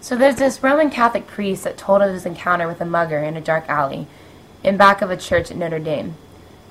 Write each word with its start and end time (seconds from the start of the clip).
So 0.00 0.16
there's 0.16 0.36
this 0.36 0.62
Roman 0.62 0.90
Catholic 0.90 1.26
priest 1.26 1.64
that 1.64 1.76
told 1.76 2.02
of 2.02 2.12
his 2.12 2.24
encounter 2.24 2.68
with 2.68 2.80
a 2.80 2.84
mugger 2.84 3.18
in 3.18 3.36
a 3.36 3.40
dark 3.40 3.68
alley 3.68 4.06
in 4.62 4.76
back 4.76 5.02
of 5.02 5.10
a 5.10 5.16
church 5.16 5.50
at 5.50 5.56
Notre 5.56 5.80
Dame. 5.80 6.14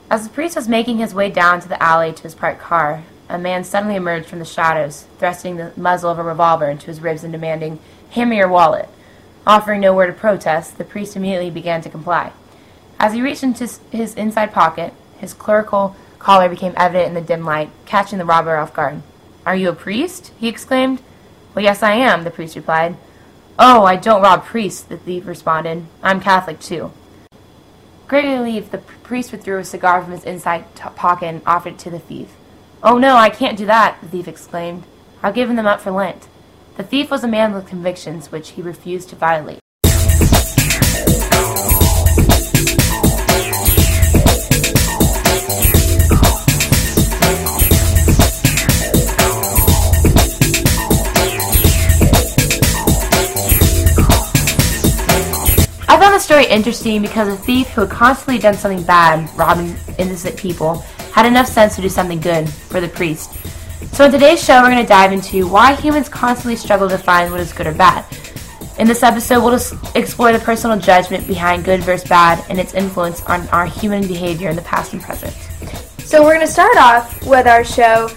As 0.10 0.24
the 0.24 0.34
priest 0.34 0.56
was 0.56 0.70
making 0.70 1.00
his 1.00 1.14
way 1.14 1.30
down 1.30 1.60
to 1.60 1.68
the 1.68 1.82
alley 1.84 2.14
to 2.14 2.24
his 2.24 2.36
parked 2.36 2.62
car, 2.62 3.04
a 3.28 3.38
man 3.38 3.66
suddenly 3.66 3.96
emerged 3.96 4.28
from 4.28 4.40
the 4.40 4.46
shadows, 4.46 5.06
thrusting 5.20 5.58
the 5.58 5.74
muzzle 5.76 6.10
of 6.10 6.18
a 6.18 6.24
revolver 6.24 6.70
into 6.70 6.88
his 6.88 7.02
ribs 7.02 7.26
and 7.26 7.34
demanding, 7.34 7.80
Hand 8.12 8.30
me 8.30 8.38
your 8.38 8.48
wallet. 8.48 8.88
Offering 9.46 9.82
no 9.82 9.94
word 9.94 10.10
of 10.10 10.18
protest, 10.18 10.78
the 10.78 10.86
priest 10.86 11.18
immediately 11.18 11.50
began 11.50 11.82
to 11.82 11.90
comply. 11.90 12.32
As 12.98 13.14
he 13.14 13.22
reached 13.22 13.44
into 13.44 13.70
his 13.92 14.16
inside 14.16 14.54
pocket, 14.54 14.94
his 15.18 15.34
clerical 15.34 15.96
collar 16.20 16.48
became 16.48 16.74
evident 16.78 17.10
in 17.10 17.14
the 17.14 17.22
dim 17.22 17.44
light, 17.44 17.70
catching 17.86 18.18
the 18.18 18.26
robber 18.26 18.56
off 18.56 18.74
guard. 18.74 19.02
Are 19.46 19.56
you 19.56 19.70
a 19.70 19.76
priest? 19.76 20.32
he 20.38 20.48
exclaimed. 20.48 21.02
Well, 21.54 21.64
yes, 21.64 21.84
I 21.84 21.94
am, 21.94 22.24
the 22.24 22.32
priest 22.32 22.56
replied. 22.56 22.96
Oh, 23.60 23.86
I 23.86 23.96
don't 23.96 24.22
rob 24.22 24.46
priests, 24.46 24.84
the 24.84 24.98
thief 24.98 25.26
responded. 25.26 25.86
I'm 26.04 26.22
Catholic, 26.22 26.60
too. 26.60 26.92
Greatly 28.08 28.36
relieved, 28.36 28.72
the 28.72 28.78
priest 28.78 29.32
withdrew 29.32 29.58
a 29.58 29.66
cigar 29.66 30.04
from 30.04 30.12
his 30.12 30.24
inside 30.24 30.76
pocket 30.76 31.26
and 31.26 31.42
offered 31.46 31.74
it 31.74 31.80
to 31.80 31.90
the 31.90 31.98
thief. 31.98 32.30
Oh, 32.84 33.00
no, 33.00 33.16
I 33.16 33.30
can't 33.32 33.58
do 33.58 33.66
that, 33.66 33.98
the 34.00 34.08
thief 34.08 34.28
exclaimed. 34.28 34.84
I've 35.24 35.34
given 35.34 35.56
them 35.56 35.66
up 35.66 35.82
for 35.82 35.90
Lent. 35.90 36.28
The 36.76 36.84
thief 36.84 37.10
was 37.10 37.24
a 37.24 37.28
man 37.28 37.54
with 37.54 37.66
convictions 37.66 38.32
which 38.32 38.52
he 38.52 38.62
refused 38.62 39.10
to 39.10 39.16
violate. 39.16 39.60
Story 56.28 56.46
interesting 56.48 57.02
because 57.02 57.30
a 57.30 57.38
thief 57.38 57.70
who 57.70 57.80
had 57.80 57.90
constantly 57.90 58.38
done 58.38 58.54
something 58.54 58.84
bad, 58.84 59.34
robbing 59.38 59.74
innocent 59.98 60.36
people, 60.36 60.80
had 61.14 61.26
enough 61.26 61.48
sense 61.48 61.74
to 61.78 61.82
do 61.82 61.88
something 61.88 62.20
good 62.20 62.50
for 62.50 62.82
the 62.82 62.88
priest. 62.90 63.32
So 63.94 64.04
in 64.04 64.12
today's 64.12 64.44
show, 64.44 64.62
we're 64.62 64.70
going 64.70 64.84
to 64.84 64.90
dive 64.90 65.14
into 65.14 65.48
why 65.48 65.74
humans 65.76 66.10
constantly 66.10 66.58
struggle 66.58 66.90
to 66.90 66.98
find 66.98 67.32
what 67.32 67.40
is 67.40 67.54
good 67.54 67.66
or 67.66 67.74
bad. 67.74 68.04
In 68.78 68.88
this 68.88 69.04
episode, 69.04 69.40
we'll 69.42 69.54
just 69.54 69.74
explore 69.96 70.34
the 70.34 70.40
personal 70.40 70.78
judgment 70.78 71.26
behind 71.28 71.64
good 71.64 71.80
versus 71.84 72.10
bad 72.10 72.44
and 72.50 72.60
its 72.60 72.74
influence 72.74 73.24
on 73.24 73.48
our 73.48 73.66
human 73.66 74.06
behavior 74.06 74.50
in 74.50 74.58
the 74.58 74.62
past 74.64 74.92
and 74.92 75.02
present. 75.02 75.34
So 76.00 76.22
we're 76.22 76.34
going 76.34 76.46
to 76.46 76.52
start 76.52 76.76
off 76.76 77.26
with 77.26 77.48
our 77.48 77.64
show 77.64 78.10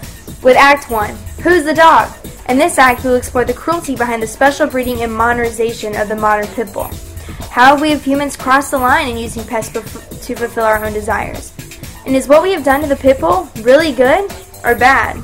with 0.42 0.56
Act 0.56 0.90
1, 0.90 1.14
Who's 1.44 1.62
the 1.62 1.74
Dog? 1.74 2.10
In 2.48 2.58
this 2.58 2.76
act, 2.76 3.04
we'll 3.04 3.14
explore 3.14 3.44
the 3.44 3.54
cruelty 3.54 3.94
behind 3.94 4.20
the 4.20 4.26
special 4.26 4.66
breeding 4.66 5.02
and 5.02 5.14
modernization 5.14 5.94
of 5.94 6.08
the 6.08 6.16
modern 6.16 6.48
pit 6.48 6.72
bull. 6.72 6.90
How 7.48 7.72
have 7.72 7.80
we 7.80 7.92
of 7.92 8.04
humans 8.04 8.36
crossed 8.36 8.70
the 8.70 8.78
line 8.78 9.08
in 9.08 9.16
using 9.16 9.44
pests 9.44 9.72
to 9.72 9.80
fulfill 9.80 10.64
our 10.64 10.84
own 10.84 10.92
desires? 10.92 11.52
And 12.06 12.14
is 12.14 12.28
what 12.28 12.42
we 12.42 12.52
have 12.52 12.64
done 12.64 12.80
to 12.82 12.86
the 12.86 12.96
pit 12.96 13.20
bull 13.20 13.48
really 13.62 13.92
good 13.92 14.30
or 14.64 14.74
bad? 14.74 15.22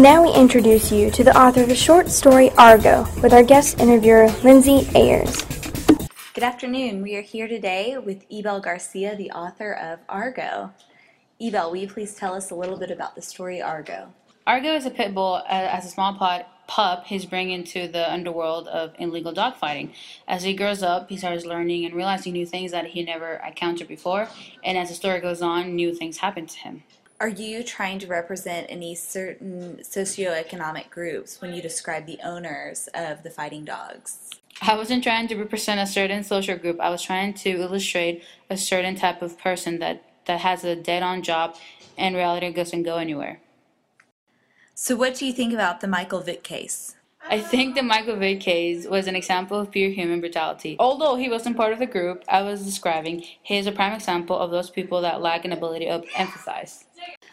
Now 0.00 0.22
we 0.22 0.32
introduce 0.32 0.92
you 0.92 1.10
to 1.10 1.24
the 1.24 1.36
author 1.36 1.62
of 1.62 1.68
the 1.68 1.74
short 1.74 2.08
story 2.08 2.50
Argo 2.52 3.06
with 3.22 3.32
our 3.32 3.42
guest 3.42 3.80
interviewer 3.80 4.28
Lindsay 4.44 4.88
Ayers. 4.94 5.42
Good 6.34 6.44
afternoon. 6.44 7.02
We 7.02 7.16
are 7.16 7.22
here 7.22 7.48
today 7.48 7.98
with 7.98 8.24
Ebel 8.30 8.60
Garcia, 8.60 9.16
the 9.16 9.32
author 9.32 9.72
of 9.72 9.98
Argo. 10.08 10.72
Ebel, 11.40 11.70
will 11.70 11.78
you 11.78 11.88
please 11.88 12.14
tell 12.14 12.34
us 12.34 12.50
a 12.50 12.54
little 12.54 12.76
bit 12.76 12.90
about 12.90 13.14
the 13.14 13.22
story 13.22 13.60
Argo? 13.60 14.12
Argo 14.46 14.74
is 14.74 14.86
a 14.86 14.90
pit 14.90 15.14
bull 15.14 15.34
uh, 15.34 15.44
as 15.48 15.84
a 15.84 15.88
small 15.88 16.14
pot, 16.14 16.46
pup 16.68 17.06
he's 17.06 17.26
bringing 17.26 17.58
into 17.58 17.88
the 17.88 18.12
underworld 18.12 18.68
of 18.68 18.94
illegal 18.98 19.32
dogfighting. 19.32 19.90
As 20.28 20.44
he 20.44 20.54
grows 20.54 20.82
up, 20.82 21.08
he 21.08 21.16
starts 21.16 21.44
learning 21.44 21.84
and 21.84 21.94
realizing 21.94 22.34
new 22.34 22.46
things 22.46 22.70
that 22.70 22.86
he 22.86 23.02
never 23.02 23.42
encountered 23.44 23.88
before. 23.88 24.28
And 24.62 24.78
as 24.78 24.90
the 24.90 24.94
story 24.94 25.20
goes 25.20 25.42
on, 25.42 25.74
new 25.74 25.92
things 25.92 26.18
happen 26.18 26.46
to 26.46 26.58
him. 26.58 26.84
Are 27.20 27.28
you 27.28 27.64
trying 27.64 27.98
to 27.98 28.06
represent 28.06 28.68
any 28.70 28.94
certain 28.94 29.80
socioeconomic 29.82 30.88
groups 30.88 31.40
when 31.40 31.52
you 31.52 31.60
describe 31.60 32.06
the 32.06 32.20
owners 32.22 32.88
of 32.94 33.24
the 33.24 33.30
fighting 33.30 33.64
dogs? 33.64 34.30
I 34.62 34.76
wasn't 34.76 35.02
trying 35.02 35.26
to 35.28 35.36
represent 35.36 35.80
a 35.80 35.86
certain 35.86 36.22
social 36.22 36.56
group. 36.56 36.78
I 36.80 36.90
was 36.90 37.02
trying 37.02 37.34
to 37.34 37.50
illustrate 37.50 38.22
a 38.50 38.56
certain 38.56 38.94
type 38.94 39.20
of 39.22 39.36
person 39.38 39.80
that, 39.80 40.04
that 40.26 40.40
has 40.40 40.62
a 40.62 40.76
dead 40.76 41.02
on 41.02 41.22
job 41.22 41.56
and 41.96 42.14
reality 42.14 42.52
doesn't 42.52 42.84
go 42.84 42.98
anywhere. 42.98 43.40
So, 44.80 44.94
what 44.94 45.16
do 45.16 45.26
you 45.26 45.32
think 45.32 45.52
about 45.52 45.80
the 45.80 45.88
Michael 45.88 46.20
Vick 46.20 46.44
case? 46.44 46.94
I 47.28 47.40
think 47.40 47.74
the 47.74 47.82
Michael 47.82 48.14
Vick 48.14 48.38
case 48.38 48.86
was 48.86 49.08
an 49.08 49.16
example 49.16 49.58
of 49.58 49.72
pure 49.72 49.90
human 49.90 50.20
brutality. 50.20 50.76
Although 50.78 51.16
he 51.16 51.28
wasn't 51.28 51.56
part 51.56 51.72
of 51.72 51.80
the 51.80 51.86
group 51.86 52.22
I 52.28 52.42
was 52.42 52.64
describing, 52.64 53.24
he 53.42 53.58
is 53.58 53.66
a 53.66 53.72
prime 53.72 53.92
example 53.92 54.38
of 54.38 54.52
those 54.52 54.70
people 54.70 55.00
that 55.00 55.20
lack 55.20 55.44
an 55.44 55.52
ability 55.52 55.86
to 55.86 56.02
empathize. 56.14 56.84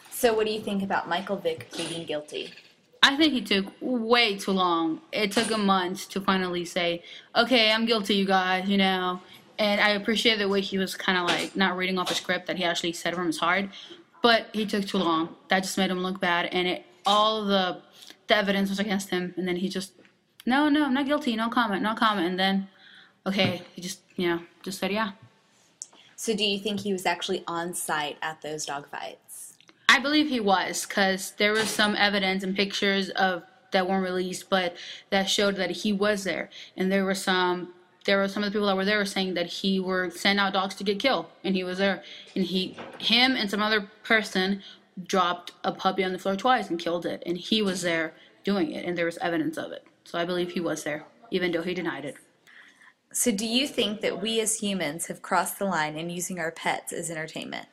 So, 0.10 0.34
what 0.34 0.48
do 0.48 0.54
you 0.54 0.60
think 0.60 0.82
about 0.82 1.08
Michael 1.08 1.38
Vick 1.38 1.70
pleading 1.70 2.08
guilty? 2.08 2.50
I 3.04 3.16
think 3.16 3.32
he 3.32 3.42
took 3.42 3.68
way 3.80 4.38
too 4.38 4.52
long. 4.52 5.02
It 5.12 5.32
took 5.32 5.52
him 5.52 5.68
months 5.68 6.08
to 6.08 6.22
finally 6.22 6.66
say, 6.66 7.04
okay, 7.36 7.72
I'm 7.72 7.86
guilty, 7.86 8.16
you 8.16 8.26
guys, 8.26 8.68
you 8.68 8.80
know. 8.80 9.22
And 9.60 9.80
I 9.80 9.90
appreciate 9.90 10.40
the 10.40 10.50
way 10.50 10.62
he 10.62 10.80
was 10.80 10.96
kind 10.96 11.16
of 11.16 11.26
like 11.26 11.56
not 11.56 11.78
reading 11.78 12.00
off 12.00 12.10
a 12.10 12.16
script 12.16 12.48
that 12.48 12.58
he 12.58 12.64
actually 12.64 12.94
said 12.94 13.14
from 13.14 13.28
his 13.28 13.38
heart. 13.38 13.66
But 14.24 14.48
he 14.52 14.66
took 14.66 14.86
too 14.86 14.98
long. 14.98 15.36
That 15.50 15.60
just 15.60 15.78
made 15.78 15.92
him 15.92 16.00
look 16.00 16.20
bad. 16.20 16.48
And 16.48 16.68
it 16.68 16.86
all 17.06 17.46
the 17.46 17.82
the 18.28 18.36
evidence 18.36 18.70
was 18.70 18.80
against 18.80 19.10
him, 19.10 19.34
and 19.38 19.48
then 19.48 19.58
he 19.58 19.70
just, 19.70 19.94
no, 20.46 20.70
no, 20.70 20.86
I'm 20.86 20.94
not 20.94 21.06
guilty, 21.06 21.36
no 21.36 21.50
comment, 21.50 21.84
no 21.84 21.94
comment, 21.94 22.28
and 22.28 22.40
then, 22.40 22.68
okay, 23.26 23.62
he 23.74 23.82
just, 23.82 24.02
you 24.16 24.28
know, 24.28 24.40
just 24.64 24.80
said 24.80 24.92
yeah. 24.92 25.12
So, 26.16 26.36
do 26.36 26.44
you 26.44 26.60
think 26.60 26.80
he 26.80 26.94
was 26.94 27.06
actually 27.06 27.44
on 27.48 27.74
site 27.74 28.18
at 28.22 28.42
those 28.42 28.66
dog 28.66 28.88
fights? 28.90 29.54
I 29.90 30.00
believe 30.00 30.30
he 30.30 30.40
was, 30.40 30.86
because 30.86 31.32
there 31.38 31.52
was 31.52 31.70
some 31.70 31.96
evidence 31.96 32.44
and 32.44 32.56
pictures 32.56 33.10
of 33.12 33.44
that 33.72 33.88
weren't 33.88 34.04
released, 34.04 34.50
but 34.50 34.76
that 35.10 35.30
showed 35.30 35.56
that 35.58 35.72
he 35.72 35.94
was 35.94 36.24
there, 36.24 36.50
and 36.76 36.92
there 36.92 37.06
were 37.06 37.16
some. 37.16 37.74
There 38.06 38.20
were 38.20 38.28
some 38.28 38.44
of 38.44 38.54
the 38.54 38.60
people 38.60 38.68
that 38.68 38.76
were 38.76 38.86
there 38.86 39.00
were 39.00 39.06
saying 39.06 39.34
that 39.34 39.48
he 39.48 39.80
were 39.80 40.12
sent 40.12 40.40
out 40.40 40.54
dogs 40.54 40.76
to 40.76 40.84
get 40.84 41.00
killed, 41.00 41.26
and 41.44 41.56
he 41.56 41.64
was 41.64 41.80
there, 41.80 42.04
and 42.36 42.46
he, 42.46 42.78
him, 43.00 43.36
and 43.36 43.50
some 43.50 43.64
other 43.64 43.90
person 44.04 44.62
dropped 45.04 45.52
a 45.64 45.72
puppy 45.72 46.04
on 46.04 46.14
the 46.14 46.20
floor 46.20 46.36
twice 46.36 46.70
and 46.70 46.80
killed 46.80 47.06
it, 47.06 47.22
and 47.26 47.38
he 47.38 47.62
was 47.62 47.82
there 47.82 48.14
doing 48.44 48.72
it, 48.72 48.86
and 48.86 48.98
there 48.98 49.06
was 49.06 49.18
evidence 49.18 49.58
of 49.58 49.72
it. 49.72 49.86
So 50.04 50.18
I 50.18 50.26
believe 50.26 50.52
he 50.52 50.60
was 50.60 50.84
there, 50.84 51.06
even 51.32 51.52
though 51.52 51.64
he 51.64 51.74
denied 51.74 52.06
it. 52.06 52.16
So, 53.12 53.32
do 53.32 53.46
you 53.46 53.66
think 53.66 54.02
that 54.02 54.22
we 54.22 54.42
as 54.42 54.60
humans 54.60 55.08
have 55.08 55.22
crossed 55.22 55.58
the 55.58 55.66
line 55.66 55.96
in 55.96 56.10
using 56.10 56.38
our 56.38 56.52
pets 56.52 56.92
as 56.92 57.10
entertainment? 57.10 57.66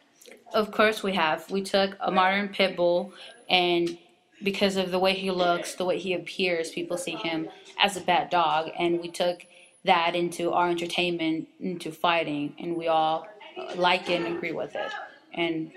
Of 0.55 0.71
course, 0.71 1.03
we 1.03 1.15
have. 1.15 1.51
We 1.51 1.63
took 1.63 1.97
a 1.99 2.13
modern 2.13 2.49
pit 2.49 2.77
bull, 2.77 3.13
and 3.51 3.99
because 4.45 4.77
of 4.77 4.93
the 4.93 5.01
way 5.01 5.15
he 5.15 5.33
looks, 5.33 5.75
the 5.75 5.85
way 5.85 5.99
he 5.99 6.15
appears, 6.15 6.71
people 6.71 6.97
see 6.97 7.17
him 7.17 7.49
as 7.81 7.97
a 7.97 8.01
bad 8.01 8.31
dog, 8.31 8.71
and 8.79 9.01
we 9.01 9.09
took 9.09 9.45
that 9.85 10.15
into 10.15 10.53
our 10.53 10.69
entertainment, 10.69 11.49
into 11.59 11.91
fighting, 11.91 12.55
and 12.61 12.77
we 12.77 12.87
all 12.87 13.27
like 13.75 14.09
it 14.09 14.23
and 14.23 14.37
agree 14.37 14.53
with 14.53 14.77
it. 14.77 14.93
And 15.35 15.73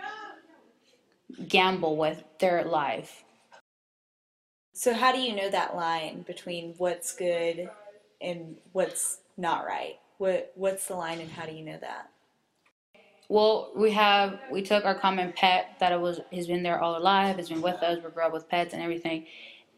gamble 1.47 1.97
with 1.97 2.23
their 2.39 2.63
life. 2.63 3.23
So, 4.73 4.93
how 4.93 5.11
do 5.11 5.19
you 5.19 5.35
know 5.35 5.49
that 5.49 5.75
line 5.75 6.23
between 6.23 6.75
what's 6.77 7.15
good 7.15 7.69
and 8.21 8.57
what's 8.73 9.19
not 9.37 9.65
right? 9.65 9.95
What 10.17 10.51
What's 10.55 10.87
the 10.87 10.95
line, 10.95 11.19
and 11.19 11.31
how 11.31 11.45
do 11.45 11.53
you 11.53 11.63
know 11.63 11.77
that? 11.79 12.09
Well, 13.29 13.71
we 13.75 13.91
have 13.91 14.39
we 14.51 14.61
took 14.61 14.85
our 14.85 14.95
common 14.95 15.33
pet 15.33 15.77
that 15.79 15.91
it 15.91 15.99
was 15.99 16.19
has 16.31 16.47
been 16.47 16.63
there 16.63 16.81
all 16.81 16.95
our 16.95 17.01
life, 17.01 17.37
has 17.37 17.49
been 17.49 17.61
with 17.61 17.81
us, 17.81 18.03
we 18.03 18.11
grew 18.11 18.23
up 18.23 18.33
with 18.33 18.49
pets 18.49 18.73
and 18.73 18.83
everything, 18.83 19.25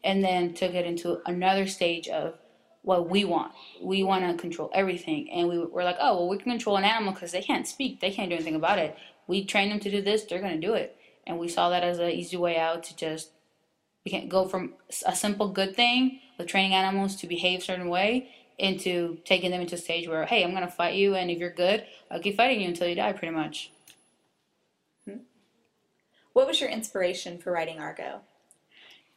and 0.04 0.22
then 0.22 0.52
took 0.52 0.74
it 0.74 0.84
into 0.84 1.20
another 1.26 1.66
stage 1.66 2.08
of 2.08 2.34
what 2.82 3.08
we 3.08 3.24
want. 3.24 3.52
We 3.80 4.02
want 4.02 4.24
to 4.24 4.40
control 4.40 4.70
everything, 4.74 5.30
and 5.30 5.48
we 5.48 5.58
were 5.58 5.84
like, 5.84 5.96
oh 6.00 6.16
well, 6.16 6.28
we 6.28 6.38
can 6.38 6.50
control 6.50 6.76
an 6.76 6.84
animal 6.84 7.12
because 7.12 7.32
they 7.32 7.42
can't 7.42 7.66
speak, 7.66 8.00
they 8.00 8.10
can't 8.10 8.30
do 8.30 8.34
anything 8.34 8.56
about 8.56 8.78
it. 8.78 8.96
We 9.28 9.44
train 9.44 9.68
them 9.68 9.80
to 9.80 9.90
do 9.90 10.02
this, 10.02 10.24
they're 10.24 10.40
gonna 10.40 10.58
do 10.58 10.74
it 10.74 10.96
and 11.28 11.38
we 11.38 11.46
saw 11.46 11.68
that 11.68 11.84
as 11.84 11.98
an 11.98 12.10
easy 12.10 12.36
way 12.36 12.56
out 12.56 12.82
to 12.82 12.96
just 12.96 13.30
we 14.04 14.10
can 14.10 14.28
go 14.28 14.48
from 14.48 14.72
a 15.04 15.14
simple 15.14 15.48
good 15.48 15.76
thing 15.76 16.20
with 16.38 16.48
training 16.48 16.74
animals 16.74 17.14
to 17.16 17.26
behave 17.26 17.60
a 17.60 17.62
certain 17.62 17.90
way 17.90 18.30
into 18.58 19.18
taking 19.24 19.50
them 19.50 19.60
into 19.60 19.76
a 19.76 19.78
stage 19.78 20.08
where 20.08 20.24
hey 20.24 20.42
i'm 20.42 20.50
going 20.50 20.62
to 20.62 20.68
fight 20.70 20.96
you 20.96 21.14
and 21.14 21.30
if 21.30 21.38
you're 21.38 21.50
good 21.50 21.84
i'll 22.10 22.20
keep 22.20 22.36
fighting 22.36 22.60
you 22.60 22.68
until 22.68 22.88
you 22.88 22.94
die 22.94 23.12
pretty 23.12 23.34
much 23.34 23.70
hmm. 25.04 25.18
what 26.32 26.46
was 26.46 26.60
your 26.60 26.70
inspiration 26.70 27.38
for 27.38 27.52
writing 27.52 27.78
argo 27.78 28.20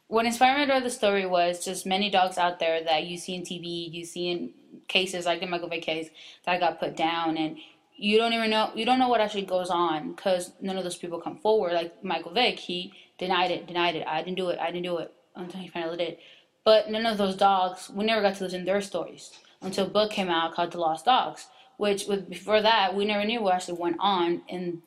what 0.06 0.26
inspired 0.26 0.68
me 0.68 0.74
to 0.74 0.80
the 0.82 0.90
story 0.90 1.24
was 1.24 1.64
just 1.64 1.86
many 1.86 2.10
dogs 2.10 2.36
out 2.36 2.58
there 2.58 2.84
that 2.84 3.06
you 3.06 3.16
see 3.16 3.34
in 3.34 3.42
tv 3.42 3.90
you 3.92 4.04
see 4.04 4.30
in 4.30 4.50
cases 4.86 5.26
like 5.26 5.40
the 5.40 5.46
michael 5.46 5.68
vick 5.68 5.82
case 5.82 6.10
that 6.44 6.60
got 6.60 6.78
put 6.78 6.96
down 6.96 7.36
and 7.36 7.56
you 8.02 8.18
don't 8.18 8.32
even 8.32 8.50
know 8.50 8.72
you 8.74 8.84
don't 8.84 8.98
know 8.98 9.08
what 9.08 9.20
actually 9.20 9.46
goes 9.46 9.70
on 9.70 10.10
because 10.10 10.50
none 10.60 10.76
of 10.76 10.82
those 10.82 10.96
people 10.96 11.20
come 11.20 11.38
forward. 11.38 11.72
Like 11.72 12.02
Michael 12.02 12.32
Vick, 12.32 12.58
he 12.58 12.92
denied 13.16 13.52
it, 13.52 13.68
denied 13.68 13.94
it. 13.94 14.04
I 14.08 14.22
didn't 14.22 14.38
do 14.38 14.48
it. 14.48 14.58
I 14.58 14.72
didn't 14.72 14.82
do 14.82 14.98
it 14.98 15.14
until 15.36 15.60
he 15.60 15.68
finally 15.68 15.96
did. 15.96 16.16
But 16.64 16.90
none 16.90 17.06
of 17.06 17.16
those 17.16 17.36
dogs, 17.36 17.88
we 17.94 18.04
never 18.04 18.20
got 18.20 18.34
to 18.36 18.44
listen 18.44 18.60
to 18.60 18.66
their 18.66 18.80
stories 18.80 19.30
until 19.60 19.86
a 19.86 19.90
book 19.90 20.10
came 20.10 20.28
out 20.28 20.52
called 20.52 20.72
The 20.72 20.78
Lost 20.78 21.04
Dogs, 21.04 21.46
which 21.76 22.06
with 22.08 22.28
before 22.28 22.60
that 22.60 22.96
we 22.96 23.04
never 23.04 23.24
knew 23.24 23.40
what 23.40 23.54
actually 23.54 23.78
went 23.78 23.98
on 24.00 24.42
in 24.48 24.82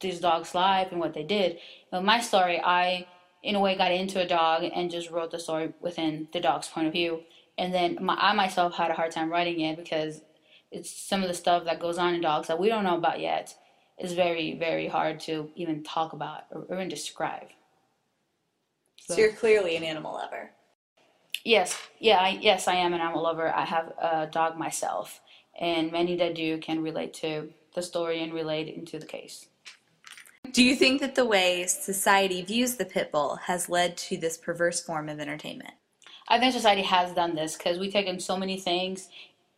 these 0.00 0.20
dogs' 0.20 0.54
life 0.54 0.88
and 0.90 0.98
what 0.98 1.12
they 1.12 1.24
did. 1.24 1.58
But 1.90 2.04
my 2.04 2.20
story, 2.20 2.58
I 2.58 3.06
in 3.42 3.54
a 3.54 3.60
way 3.60 3.76
got 3.76 3.92
into 3.92 4.18
a 4.18 4.26
dog 4.26 4.64
and 4.74 4.90
just 4.90 5.10
wrote 5.10 5.30
the 5.30 5.38
story 5.38 5.74
within 5.82 6.28
the 6.32 6.40
dog's 6.40 6.68
point 6.68 6.86
of 6.86 6.94
view. 6.94 7.20
And 7.58 7.74
then 7.74 7.98
my, 8.00 8.14
I 8.14 8.32
myself 8.32 8.74
had 8.76 8.90
a 8.90 8.94
hard 8.94 9.12
time 9.12 9.30
writing 9.30 9.60
it 9.60 9.76
because 9.76 10.22
it's 10.76 10.90
some 10.90 11.22
of 11.22 11.28
the 11.28 11.34
stuff 11.34 11.64
that 11.64 11.80
goes 11.80 11.98
on 11.98 12.14
in 12.14 12.20
dogs 12.20 12.48
that 12.48 12.58
we 12.58 12.68
don't 12.68 12.84
know 12.84 12.96
about 12.96 13.20
yet 13.20 13.54
is 13.98 14.12
very, 14.12 14.54
very 14.58 14.86
hard 14.86 15.18
to 15.20 15.50
even 15.56 15.82
talk 15.82 16.12
about 16.12 16.44
or, 16.50 16.62
or 16.68 16.76
even 16.76 16.88
describe. 16.88 17.48
So 18.98 19.16
you're 19.16 19.32
clearly 19.32 19.76
an 19.76 19.84
animal 19.84 20.12
lover. 20.14 20.50
Yes, 21.44 21.78
yeah, 22.00 22.18
I, 22.18 22.38
yes, 22.40 22.66
I 22.66 22.74
am 22.74 22.92
an 22.92 23.00
animal 23.00 23.22
lover. 23.22 23.54
I 23.54 23.64
have 23.64 23.92
a 23.98 24.26
dog 24.26 24.58
myself, 24.58 25.20
and 25.58 25.92
many 25.92 26.16
that 26.16 26.34
do 26.34 26.58
can 26.58 26.82
relate 26.82 27.14
to 27.14 27.50
the 27.74 27.82
story 27.82 28.22
and 28.22 28.34
relate 28.34 28.68
into 28.74 28.98
the 28.98 29.06
case. 29.06 29.46
Do 30.50 30.64
you 30.64 30.74
think 30.74 31.00
that 31.00 31.14
the 31.14 31.24
way 31.24 31.66
society 31.66 32.42
views 32.42 32.76
the 32.76 32.84
pit 32.84 33.12
bull 33.12 33.36
has 33.46 33.68
led 33.68 33.96
to 33.98 34.16
this 34.16 34.36
perverse 34.36 34.80
form 34.80 35.08
of 35.08 35.20
entertainment? 35.20 35.74
I 36.28 36.40
think 36.40 36.52
society 36.52 36.82
has 36.82 37.12
done 37.12 37.36
this 37.36 37.56
because 37.56 37.78
we've 37.78 37.92
taken 37.92 38.18
so 38.18 38.36
many 38.36 38.58
things 38.58 39.08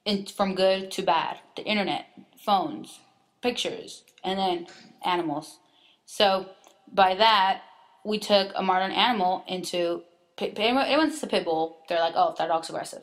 in, 0.08 0.24
from 0.26 0.54
good 0.54 0.90
to 0.92 1.02
bad 1.02 1.36
the 1.54 1.62
internet, 1.64 2.06
phones, 2.44 3.00
pictures, 3.42 4.02
and 4.24 4.38
then 4.38 4.66
animals. 5.04 5.58
So, 6.06 6.46
by 6.92 7.14
that, 7.16 7.62
we 8.04 8.18
took 8.18 8.52
a 8.56 8.62
modern 8.62 8.90
animal 8.90 9.44
into. 9.46 10.02
Anyone 10.40 11.10
sees 11.10 11.22
a 11.24 11.26
pit 11.26 11.44
bull, 11.44 11.80
they're 11.88 12.00
like, 12.00 12.14
oh, 12.16 12.34
that 12.38 12.46
dog's 12.46 12.70
aggressive. 12.70 13.02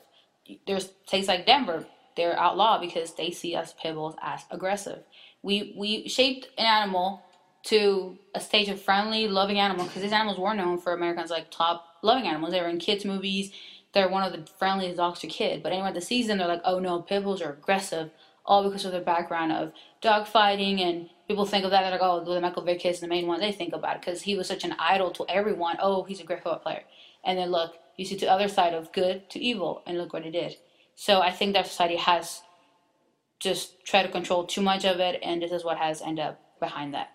There's 0.66 0.90
states 1.06 1.28
like 1.28 1.46
Denver, 1.46 1.86
they're 2.16 2.40
outlawed 2.40 2.80
because 2.80 3.14
they 3.16 3.32
see 3.32 3.56
us 3.56 3.76
pit 3.80 3.94
bulls 3.94 4.16
as 4.22 4.46
aggressive. 4.50 5.04
We, 5.44 5.76
we 5.78 6.08
shaped 6.08 6.48
an 6.58 6.66
animal 6.66 7.22
to 7.64 8.18
a 8.34 8.40
stage 8.40 8.70
of 8.70 8.82
friendly, 8.82 9.28
loving 9.28 9.60
animal 9.60 9.86
because 9.86 10.02
these 10.02 10.14
animals 10.14 10.40
were 10.40 10.54
known 10.54 10.78
for 10.78 10.94
Americans 10.94 11.30
like 11.30 11.52
top 11.52 11.86
loving 12.02 12.26
animals. 12.26 12.54
They 12.54 12.62
were 12.62 12.70
in 12.70 12.80
kids' 12.80 13.04
movies. 13.04 13.52
They're 13.96 14.10
one 14.10 14.24
of 14.24 14.34
the 14.34 14.52
friendliest 14.60 14.98
dogs 14.98 15.22
to 15.22 15.28
kid. 15.28 15.64
But 15.64 15.72
that 15.72 16.04
sees 16.04 16.28
them, 16.28 16.38
they're 16.38 16.48
like, 16.48 16.62
oh 16.66 16.78
no, 16.78 17.02
pit 17.02 17.24
bulls 17.24 17.42
are 17.42 17.54
aggressive, 17.54 18.12
all 18.46 18.64
because 18.64 18.86
of 18.86 18.92
their 18.92 19.02
background 19.02 19.52
of 19.52 19.72
dog 20.02 20.28
fighting. 20.28 20.82
And 20.82 21.10
people 21.28 21.46
think 21.46 21.66
of 21.66 21.72
that. 21.72 21.82
They're 21.82 21.92
like, 21.92 22.02
oh, 22.04 22.24
the 22.24 22.40
Michael 22.42 22.64
Vick 22.64 22.86
is 22.86 23.00
the 23.00 23.08
main 23.08 23.26
one 23.26 23.40
they 23.40 23.52
think 23.52 23.74
about 23.74 24.02
because 24.02 24.22
he 24.22 24.36
was 24.36 24.48
such 24.48 24.64
an 24.64 24.76
idol 24.78 25.10
to 25.12 25.26
everyone. 25.28 25.78
Oh, 25.82 26.04
he's 26.04 26.20
a 26.20 26.26
great 26.26 26.44
football 26.44 26.60
player. 26.60 26.84
And 27.24 27.40
then 27.40 27.50
look, 27.50 27.74
you 27.98 28.06
see 28.06 28.18
the 28.18 28.30
other 28.30 28.50
side 28.50 28.74
of 28.74 28.92
good 28.92 29.30
to 29.32 29.40
evil, 29.40 29.82
and 29.88 29.98
look 29.98 30.12
what 30.12 30.26
he 30.26 30.30
did. 30.30 30.58
So 30.96 31.22
I 31.22 31.32
think 31.32 31.54
that 31.54 31.66
society 31.66 31.96
has 31.96 32.42
just 33.40 33.86
tried 33.86 34.04
to 34.04 34.12
control 34.12 34.46
too 34.46 34.62
much 34.62 34.86
of 34.86 35.00
it, 35.00 35.20
and 35.24 35.42
this 35.42 35.52
is 35.52 35.64
what 35.64 35.78
has 35.78 36.02
ended 36.02 36.26
up 36.26 36.60
behind 36.60 36.94
that. 36.94 37.12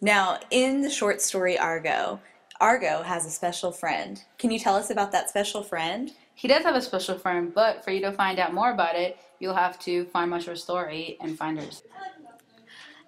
Now, 0.00 0.40
in 0.50 0.80
the 0.80 0.90
short 0.90 1.20
story 1.20 1.58
Argo, 1.58 2.20
Argo 2.60 3.02
has 3.02 3.26
a 3.26 3.30
special 3.30 3.72
friend. 3.72 4.22
Can 4.38 4.50
you 4.50 4.58
tell 4.58 4.76
us 4.76 4.90
about 4.90 5.12
that 5.12 5.28
special 5.28 5.62
friend? 5.62 6.12
He 6.34 6.48
does 6.48 6.62
have 6.64 6.76
a 6.76 6.82
special 6.82 7.18
friend, 7.18 7.52
but 7.52 7.84
for 7.84 7.90
you 7.90 8.00
to 8.02 8.12
find 8.12 8.38
out 8.38 8.54
more 8.54 8.70
about 8.70 8.96
it, 8.96 9.18
you'll 9.40 9.54
have 9.54 9.78
to 9.80 10.04
find 10.06 10.30
Musher's 10.30 10.62
story 10.62 11.16
and 11.20 11.36
find 11.36 11.58
hers. 11.58 11.82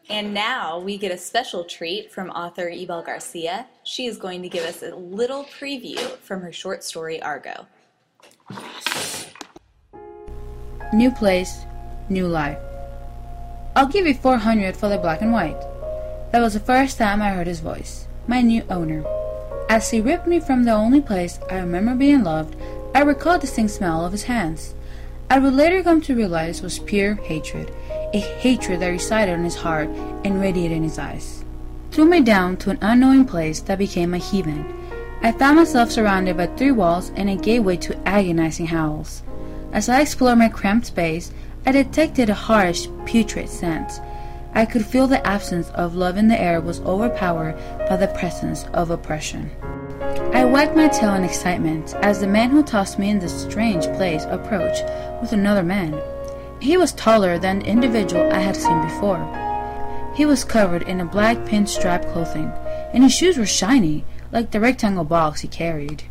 And 0.09 0.33
now 0.33 0.79
we 0.79 0.99
get 0.99 1.11
a 1.11 1.19
special 1.19 1.65
treat 1.65 2.13
from 2.13 2.31
author 2.31 2.71
Ibel 2.71 3.05
Garcia. 3.05 3.67
She 3.83 4.07
is 4.07 4.19
going 4.19 4.43
to 4.43 4.49
give 4.49 4.65
us 4.65 4.83
a 4.83 4.95
little 4.95 5.45
preview 5.45 5.99
from 6.19 6.41
her 6.43 6.53
short 6.53 6.85
story 6.85 7.21
Argo. 7.23 7.67
New 10.93 11.11
place, 11.11 11.65
new 12.09 12.29
life. 12.29 12.59
I'll 13.75 13.89
give 13.89 14.07
you 14.07 14.15
400 14.15 14.77
for 14.77 14.89
the 14.89 14.99
black 14.99 15.23
and 15.23 15.33
white. 15.33 15.61
That 16.31 16.41
was 16.41 16.55
the 16.55 16.61
first 16.61 16.99
time 16.99 17.21
I 17.21 17.31
heard 17.31 17.49
his 17.49 17.61
voice, 17.61 18.07
my 18.29 18.41
new 18.43 18.63
owner. 18.71 19.05
As 19.69 19.91
he 19.91 20.01
ripped 20.01 20.29
me 20.29 20.39
from 20.39 20.63
the 20.63 20.73
only 20.73 21.01
place 21.01 21.41
I 21.51 21.57
remember 21.57 21.95
being 21.95 22.23
loved, 22.23 22.55
I 22.95 23.01
recalled 23.01 23.41
the 23.43 23.47
distinct 23.47 23.73
smell 23.73 24.07
of 24.07 24.13
his 24.13 24.23
hands. 24.23 24.75
I 25.29 25.41
would 25.41 25.55
later 25.55 25.83
come 25.83 26.01
to 26.03 26.15
realize 26.15 26.63
was 26.63 26.79
pure 26.79 27.15
hatred, 27.15 27.73
a 28.15 28.19
hatred 28.19 28.79
that 28.81 28.89
resided 28.89 29.35
in 29.35 29.45
his 29.45 29.57
heart 29.57 29.89
and 30.25 30.41
radiated 30.41 30.77
in 30.77 30.85
his 30.85 31.01
eyes. 31.01 31.45
Threw 31.91 32.05
me 32.05 32.21
down 32.21 32.59
to 32.59 32.71
an 32.71 32.79
unknowing 32.81 33.25
place 33.25 33.61
that 33.63 33.79
became 33.79 34.15
a 34.15 34.19
heaven. 34.19 34.65
I 35.23 35.33
found 35.33 35.57
myself 35.57 35.91
surrounded 35.91 36.37
by 36.37 36.47
three 36.47 36.71
walls 36.71 37.11
and 37.17 37.29
a 37.29 37.35
gateway 37.35 37.77
to 37.79 38.09
agonizing 38.09 38.67
howls. 38.67 39.25
As 39.73 39.89
I 39.89 40.01
explored 40.01 40.39
my 40.39 40.49
cramped 40.49 40.87
space, 40.87 41.33
I 41.67 41.73
detected 41.73 42.31
a 42.31 42.35
harsh, 42.35 42.87
putrid 43.05 43.49
scent. 43.49 44.01
I 44.57 44.65
could 44.65 44.87
feel 44.87 45.07
the 45.07 45.25
absence 45.27 45.69
of 45.75 45.97
love 45.97 46.17
in 46.17 46.29
the 46.29 46.41
air 46.41 46.63
was 46.63 46.81
overpowered 46.81 47.59
by 47.91 47.99
the 47.99 48.09
presence 48.09 48.65
of 48.73 48.91
oppression. 48.91 49.51
I 50.33 50.47
wagged 50.47 50.75
my 50.75 50.89
tail 50.89 51.13
in 51.13 51.25
excitement 51.25 51.95
as 51.97 52.21
the 52.21 52.27
man 52.27 52.49
who 52.49 52.63
tossed 52.63 52.99
me 52.99 53.11
in 53.11 53.19
this 53.19 53.43
strange 53.43 53.85
place 53.99 54.25
approached 54.25 54.83
with 55.21 55.35
another 55.35 55.63
man. 55.63 56.01
He 56.59 56.79
was 56.79 56.93
taller 56.93 57.39
than 57.39 57.59
the 57.59 57.67
individual 57.67 58.33
I 58.33 58.39
had 58.39 58.57
seen 58.57 58.81
before. 58.81 59.21
He 60.17 60.25
was 60.25 60.43
covered 60.43 60.85
in 60.85 61.03
a 61.03 61.05
black 61.05 61.37
pinstripe 61.45 62.11
clothing, 62.15 62.51
and 62.95 63.03
his 63.03 63.13
shoes 63.13 63.37
were 63.37 63.45
shiny, 63.45 64.07
like 64.33 64.53
the 64.53 64.61
rectangle 64.61 65.05
box 65.05 65.43
he 65.43 65.49
carried. 65.49 66.05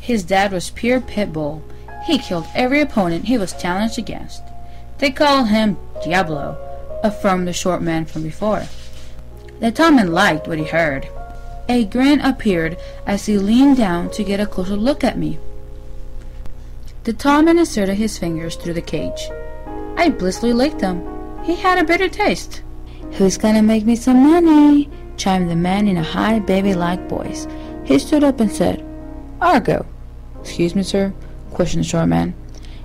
His 0.00 0.24
dad 0.24 0.50
was 0.50 0.70
pure 0.70 1.00
pit 1.00 1.32
bull. 1.32 1.62
He 2.04 2.18
killed 2.18 2.48
every 2.56 2.80
opponent 2.80 3.26
he 3.26 3.38
was 3.38 3.52
challenged 3.52 3.96
against. 3.96 4.42
They 4.98 5.12
called 5.12 5.50
him 5.50 5.76
Diablo, 6.02 6.64
affirmed 7.02 7.46
the 7.46 7.52
short 7.52 7.82
man 7.82 8.04
from 8.04 8.22
before. 8.22 8.64
The 9.60 9.72
Tommen 9.72 10.10
liked 10.10 10.46
what 10.46 10.58
he 10.58 10.64
heard. 10.64 11.08
A 11.68 11.84
grin 11.84 12.20
appeared 12.20 12.78
as 13.06 13.26
he 13.26 13.38
leaned 13.38 13.76
down 13.76 14.10
to 14.12 14.24
get 14.24 14.40
a 14.40 14.46
closer 14.46 14.76
look 14.76 15.04
at 15.04 15.18
me. 15.18 15.38
The 17.04 17.12
Tommen 17.12 17.58
inserted 17.58 17.96
his 17.96 18.18
fingers 18.18 18.56
through 18.56 18.74
the 18.74 18.82
cage. 18.82 19.28
I 19.96 20.10
blissfully 20.10 20.52
licked 20.52 20.78
them. 20.78 21.02
He 21.44 21.54
had 21.54 21.78
a 21.78 21.84
bitter 21.84 22.08
taste. 22.08 22.62
Who's 23.12 23.36
gonna 23.36 23.62
make 23.62 23.84
me 23.84 23.96
some 23.96 24.30
money? 24.30 24.88
chimed 25.16 25.50
the 25.50 25.56
man 25.56 25.88
in 25.88 25.96
a 25.96 26.02
high, 26.02 26.38
baby-like 26.38 27.08
voice. 27.08 27.46
He 27.84 27.98
stood 27.98 28.22
up 28.22 28.40
and 28.40 28.52
said, 28.52 28.84
Argo. 29.40 29.84
Excuse 30.40 30.74
me, 30.74 30.82
sir? 30.82 31.12
questioned 31.50 31.84
the 31.84 31.88
short 31.88 32.08
man. 32.08 32.34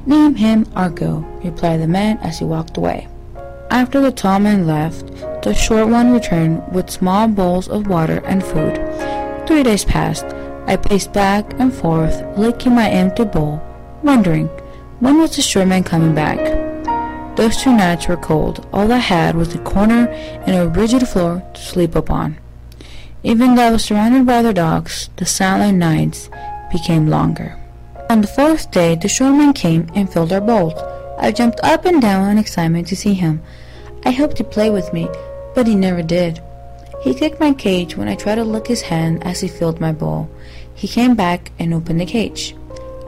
Name 0.06 0.36
him 0.36 0.66
Argo, 0.76 1.20
replied 1.44 1.82
the 1.82 1.88
man 1.88 2.18
as 2.20 2.40
he 2.40 2.46
walked 2.46 2.78
away. 2.78 3.08
After 3.74 4.00
the 4.02 4.12
tall 4.12 4.38
man 4.38 4.68
left, 4.68 5.08
the 5.42 5.52
short 5.52 5.88
one 5.88 6.14
returned 6.14 6.62
with 6.72 6.92
small 6.92 7.28
bowls 7.28 7.68
of 7.68 7.88
water 7.88 8.22
and 8.24 8.44
food. 8.44 8.76
Three 9.48 9.64
days 9.64 9.84
passed. 9.84 10.26
I 10.68 10.76
paced 10.76 11.12
back 11.12 11.60
and 11.60 11.74
forth, 11.74 12.22
licking 12.38 12.76
my 12.76 12.88
empty 12.88 13.24
bowl, 13.24 13.60
wondering 14.04 14.48
when 15.00 15.18
was 15.18 15.36
the 15.36 15.42
short 15.42 15.70
man 15.70 15.84
coming 15.84 16.14
back. 16.14 16.38
Those 17.36 17.58
two 17.58 17.76
nights 17.76 18.08
were 18.08 18.16
cold. 18.16 18.64
All 18.72 18.92
I 18.92 18.98
had 18.98 19.36
was 19.36 19.56
a 19.56 19.58
corner 19.58 20.08
and 20.46 20.56
a 20.56 20.70
rigid 20.70 21.08
floor 21.08 21.42
to 21.56 21.60
sleep 21.60 21.96
upon. 21.96 22.38
Even 23.24 23.56
though 23.56 23.70
I 23.70 23.72
was 23.72 23.86
surrounded 23.86 24.28
by 24.28 24.36
other 24.36 24.54
dogs, 24.54 25.10
the 25.18 25.26
silent 25.26 25.80
nights 25.80 26.30
became 26.72 27.08
longer. 27.08 27.58
On 28.12 28.22
the 28.22 28.28
fourth 28.28 28.70
day, 28.70 28.94
the 28.94 29.08
short 29.08 29.34
man 29.34 29.52
came 29.52 29.88
and 29.96 30.14
filled 30.14 30.32
our 30.32 30.42
bowls. 30.42 30.80
I 31.18 31.32
jumped 31.32 31.60
up 31.64 31.86
and 31.86 32.00
down 32.00 32.30
in 32.30 32.38
excitement 32.38 32.88
to 32.90 32.96
see 32.96 33.16
him. 33.16 33.42
I 34.06 34.12
hoped 34.12 34.38
he'd 34.38 34.52
play 34.52 34.70
with 34.70 34.92
me, 34.94 35.10
but 35.56 35.68
he 35.68 35.76
never 35.76 36.02
did. 36.02 36.42
He 37.02 37.14
kicked 37.14 37.40
my 37.40 37.54
cage 37.54 37.98
when 37.98 38.08
I 38.08 38.16
tried 38.16 38.36
to 38.36 38.44
lick 38.44 38.68
his 38.68 38.82
hand 38.82 39.26
as 39.26 39.42
he 39.42 39.48
filled 39.48 39.82
my 39.82 39.92
bowl. 39.92 40.30
He 40.74 40.88
came 40.88 41.16
back 41.16 41.52
and 41.60 41.74
opened 41.74 42.00
the 42.00 42.06
cage. 42.06 42.56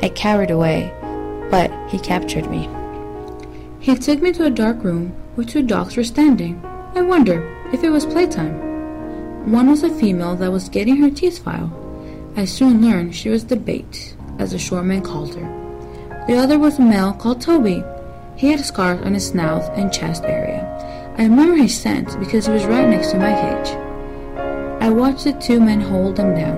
I 0.02 0.10
cowered 0.10 0.52
away, 0.52 0.94
but 1.50 1.72
he 1.90 2.00
captured 2.00 2.50
me. 2.50 2.70
He 3.80 3.96
took 3.96 4.22
me 4.22 4.32
to 4.34 4.46
a 4.46 4.50
dark 4.50 4.84
room 4.84 5.12
where 5.36 5.46
two 5.46 5.64
dogs 5.64 5.96
were 5.96 6.04
standing. 6.04 6.62
I 6.96 7.02
wonder 7.02 7.46
if 7.72 7.84
it 7.84 7.90
was 7.90 8.06
playtime. 8.06 9.52
One 9.52 9.70
was 9.70 9.84
a 9.84 9.90
female 9.90 10.36
that 10.38 10.52
was 10.52 10.70
getting 10.70 10.98
her 10.98 11.10
teeth 11.10 11.40
filed. 11.44 11.72
I 12.36 12.46
soon 12.46 12.82
learned 12.82 13.16
she 13.16 13.30
was 13.30 13.46
the 13.46 13.56
bait, 13.56 14.16
as 14.40 14.52
the 14.52 14.58
shoreman 14.58 15.04
called 15.04 15.36
her. 15.36 16.26
The 16.28 16.36
other 16.36 16.58
was 16.58 16.80
a 16.80 16.82
male 16.82 17.14
called 17.14 17.42
Toby. 17.42 17.84
He 18.36 18.52
had 18.52 18.66
scars 18.66 19.02
on 19.06 19.14
his 19.14 19.28
snout 19.28 19.72
and 19.78 19.94
chest 19.94 20.24
area. 20.26 20.75
I 21.18 21.24
remember 21.24 21.56
his 21.56 21.78
scent 21.78 22.20
because 22.20 22.46
he 22.46 22.52
was 22.52 22.66
right 22.66 22.90
next 22.90 23.12
to 23.12 23.18
my 23.18 23.34
cage. 23.34 23.74
I 24.82 24.90
watched 24.90 25.24
the 25.24 25.32
two 25.32 25.62
men 25.62 25.80
hold 25.80 26.20
him 26.20 26.36
down. 26.36 26.58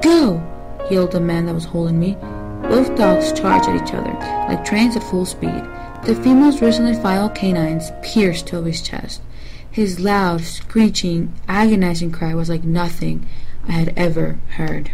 Go! 0.00 0.40
yelled 0.88 1.10
the 1.10 1.18
man 1.18 1.46
that 1.46 1.54
was 1.54 1.64
holding 1.64 1.98
me. 1.98 2.16
Both 2.62 2.96
dogs 2.96 3.32
charged 3.32 3.68
at 3.68 3.82
each 3.82 3.92
other, 3.92 4.12
like 4.48 4.64
trains 4.64 4.94
at 4.94 5.02
full 5.02 5.26
speed. 5.26 5.64
The 6.04 6.14
female's 6.22 6.62
recently 6.62 6.94
filed 6.94 7.34
canines 7.34 7.90
pierced 8.00 8.46
Toby's 8.46 8.80
chest. 8.80 9.22
His 9.68 9.98
loud, 9.98 10.42
screeching, 10.42 11.34
agonizing 11.48 12.12
cry 12.12 12.34
was 12.34 12.48
like 12.48 12.62
nothing 12.62 13.26
I 13.66 13.72
had 13.72 13.92
ever 13.96 14.38
heard. 14.50 14.92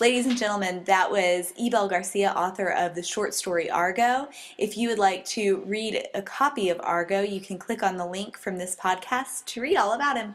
Ladies 0.00 0.26
and 0.26 0.36
gentlemen, 0.36 0.82
that 0.84 1.08
was 1.08 1.52
Ebel 1.56 1.86
Garcia, 1.88 2.32
author 2.32 2.66
of 2.66 2.96
the 2.96 3.02
short 3.02 3.32
story 3.32 3.70
Argo. 3.70 4.28
If 4.58 4.76
you 4.76 4.88
would 4.88 4.98
like 4.98 5.24
to 5.26 5.62
read 5.66 6.08
a 6.14 6.20
copy 6.20 6.68
of 6.68 6.80
Argo, 6.82 7.20
you 7.20 7.40
can 7.40 7.58
click 7.58 7.80
on 7.80 7.96
the 7.96 8.04
link 8.04 8.36
from 8.36 8.58
this 8.58 8.74
podcast 8.74 9.44
to 9.46 9.60
read 9.60 9.76
all 9.76 9.92
about 9.92 10.16
him. 10.16 10.34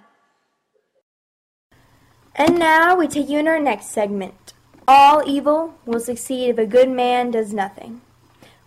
And 2.35 2.57
now 2.57 2.95
we 2.95 3.09
take 3.09 3.27
you 3.27 3.39
in 3.39 3.49
our 3.49 3.59
next 3.59 3.87
segment. 3.87 4.53
All 4.87 5.27
evil 5.27 5.75
will 5.85 5.99
succeed 5.99 6.49
if 6.49 6.57
a 6.57 6.65
good 6.65 6.89
man 6.89 7.29
does 7.29 7.53
nothing. 7.53 7.99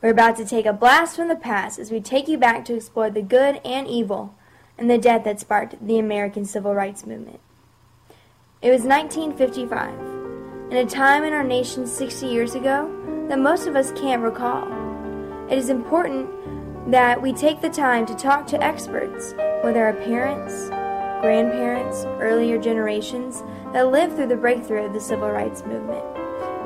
We're 0.03 0.11
about 0.11 0.37
to 0.37 0.45
take 0.45 0.67
a 0.67 0.75
blast 0.75 1.17
from 1.17 1.29
the 1.29 1.37
past 1.37 1.79
as 1.79 1.91
we 1.91 2.03
take 2.03 2.29
you 2.29 2.37
back 2.37 2.67
to 2.67 2.75
explore 2.75 3.09
the 3.09 3.23
good 3.23 3.63
and 3.65 3.89
evil 3.89 4.35
and 4.77 4.91
the 4.91 4.99
death 4.99 5.25
that 5.25 5.41
sparked 5.41 5.87
the 5.87 5.99
American 5.99 6.45
Civil 6.45 6.75
Rights 6.75 7.07
Movement. 7.07 7.41
It 8.61 8.71
was 8.71 8.83
1955, 8.83 10.22
in 10.73 10.79
a 10.79 10.87
time 10.87 11.23
in 11.23 11.35
our 11.35 11.45
nation 11.45 11.87
60 11.87 12.27
years 12.27 12.55
ago 12.55 12.91
that 13.29 13.39
most 13.39 13.67
of 13.67 13.77
us 13.77 13.93
can't 13.93 14.23
recall. 14.23 14.67
It 15.51 15.59
is 15.59 15.69
important 15.69 16.31
that 16.91 17.21
we 17.21 17.35
take 17.35 17.61
the 17.61 17.69
time 17.69 18.07
to 18.07 18.15
talk 18.15 18.47
to 18.47 18.63
experts, 18.65 19.35
whether 19.63 19.85
our 19.85 19.93
parents, 19.93 20.71
grandparents, 21.21 22.07
earlier 22.23 22.57
generations 22.57 23.43
that 23.75 23.91
lived 23.91 24.17
through 24.17 24.29
the 24.29 24.37
breakthrough 24.37 24.87
of 24.87 24.95
the 24.95 25.01
Civil 25.01 25.29
Rights 25.29 25.63
Movement 25.67 26.07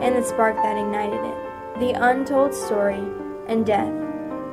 and 0.00 0.14
the 0.14 0.22
spark 0.22 0.54
that 0.54 0.78
ignited 0.78 1.24
it, 1.24 1.80
the 1.80 2.00
untold 2.00 2.54
story 2.54 3.02
and 3.48 3.66
death 3.66 3.92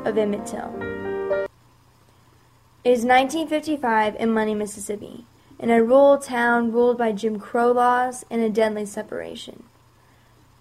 of 0.08 0.18
Emmett 0.18 0.48
Till. 0.48 0.74
It 2.84 2.90
is 2.90 3.06
1955 3.06 4.16
in 4.16 4.32
Money, 4.34 4.56
Mississippi, 4.56 5.28
in 5.60 5.70
a 5.70 5.84
rural 5.84 6.18
town 6.18 6.72
ruled 6.72 6.98
by 6.98 7.12
Jim 7.12 7.40
Crow 7.40 7.72
laws 7.72 8.26
and 8.30 8.42
a 8.42 8.50
deadly 8.50 8.86
separation. 8.86 9.64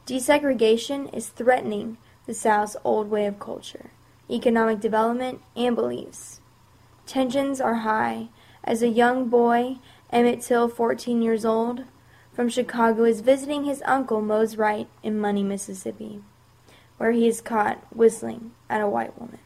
Desegregation 0.06 1.12
is 1.14 1.28
threatening 1.28 1.96
the 2.26 2.34
South's 2.34 2.76
old 2.84 3.10
way 3.10 3.26
of 3.26 3.38
culture, 3.38 3.90
economic 4.30 4.80
development, 4.80 5.40
and 5.56 5.74
beliefs. 5.74 6.40
Tensions 7.06 7.60
are 7.60 7.76
high 7.76 8.28
as 8.64 8.82
a 8.82 8.88
young 8.88 9.28
boy, 9.28 9.78
Emmett 10.10 10.42
Till, 10.42 10.68
14 10.68 11.22
years 11.22 11.44
old, 11.44 11.84
from 12.32 12.48
Chicago 12.48 13.04
is 13.04 13.20
visiting 13.20 13.64
his 13.64 13.82
uncle 13.84 14.20
Mose 14.20 14.56
Wright 14.56 14.88
in 15.02 15.20
Money, 15.20 15.42
Mississippi, 15.42 16.22
where 16.96 17.12
he 17.12 17.26
is 17.26 17.40
caught 17.40 17.84
whistling 17.94 18.52
at 18.70 18.80
a 18.80 18.88
white 18.88 19.18
woman. 19.18 19.38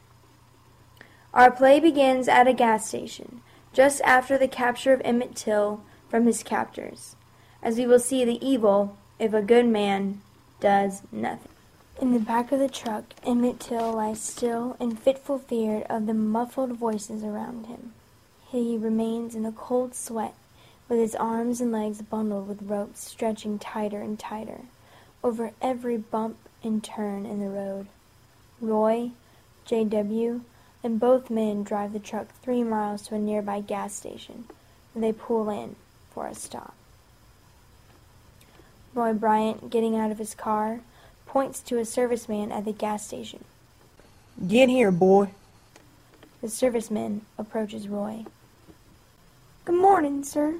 Our 1.34 1.50
play 1.50 1.80
begins 1.80 2.28
at 2.28 2.46
a 2.46 2.52
gas 2.52 2.88
station, 2.88 3.42
just 3.76 4.00
after 4.04 4.38
the 4.38 4.48
capture 4.48 4.94
of 4.94 5.02
Emmett 5.04 5.36
Till 5.36 5.82
from 6.08 6.24
his 6.24 6.42
captors, 6.42 7.14
as 7.62 7.76
we 7.76 7.86
will 7.86 7.98
see 7.98 8.24
the 8.24 8.42
evil 8.42 8.96
if 9.18 9.34
a 9.34 9.42
good 9.42 9.66
man 9.66 10.22
does 10.60 11.02
nothing. 11.12 11.52
In 12.00 12.14
the 12.14 12.18
back 12.18 12.50
of 12.52 12.58
the 12.58 12.70
truck, 12.70 13.04
Emmett 13.22 13.60
Till 13.60 13.92
lies 13.92 14.18
still 14.22 14.78
in 14.80 14.96
fitful 14.96 15.38
fear 15.38 15.84
of 15.90 16.06
the 16.06 16.14
muffled 16.14 16.72
voices 16.72 17.22
around 17.22 17.66
him. 17.66 17.92
He 18.48 18.78
remains 18.78 19.34
in 19.34 19.44
a 19.44 19.52
cold 19.52 19.94
sweat, 19.94 20.32
with 20.88 20.98
his 20.98 21.14
arms 21.14 21.60
and 21.60 21.70
legs 21.70 22.00
bundled 22.00 22.48
with 22.48 22.62
ropes 22.62 23.04
stretching 23.04 23.58
tighter 23.58 24.00
and 24.00 24.18
tighter 24.18 24.62
over 25.22 25.52
every 25.60 25.98
bump 25.98 26.38
and 26.62 26.82
turn 26.82 27.26
in 27.26 27.40
the 27.40 27.50
road. 27.50 27.88
Roy, 28.58 29.10
J.W., 29.66 30.40
and 30.82 31.00
both 31.00 31.30
men 31.30 31.62
drive 31.62 31.92
the 31.92 31.98
truck 31.98 32.28
three 32.42 32.62
miles 32.62 33.02
to 33.08 33.14
a 33.14 33.18
nearby 33.18 33.60
gas 33.60 33.94
station, 33.94 34.44
where 34.92 35.00
they 35.00 35.12
pull 35.12 35.48
in 35.50 35.76
for 36.12 36.26
a 36.26 36.34
stop. 36.34 36.74
Roy 38.94 39.12
Bryant, 39.12 39.68
getting 39.68 39.96
out 39.96 40.10
of 40.10 40.18
his 40.18 40.34
car, 40.34 40.80
points 41.26 41.60
to 41.60 41.78
a 41.78 41.82
serviceman 41.82 42.50
at 42.50 42.64
the 42.64 42.72
gas 42.72 43.06
station. 43.06 43.44
Get 44.46 44.68
here, 44.68 44.90
boy. 44.90 45.30
The 46.40 46.48
serviceman 46.48 47.20
approaches 47.38 47.88
Roy. 47.88 48.24
Good 49.64 49.74
morning, 49.74 50.22
sir. 50.24 50.56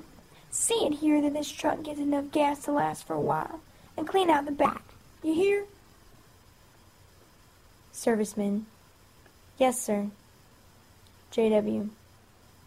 See 0.50 0.87
it 0.87 0.94
here 0.94 1.23
that 1.23 1.32
this 1.32 1.50
truck 1.50 1.82
gets 1.82 2.00
enough 2.00 2.30
gas 2.32 2.64
to 2.64 2.73
last 2.73 3.06
for 3.06 3.14
a 3.14 3.20
while, 3.20 3.61
and 3.96 4.08
clean 4.08 4.30
out 4.30 4.46
the 4.46 4.52
back. 4.52 4.82
You 5.23 5.35
hear? 5.35 5.64
Serviceman. 7.94 8.64
Yes, 9.58 9.80
sir. 9.80 10.08
J.W. 11.30 11.88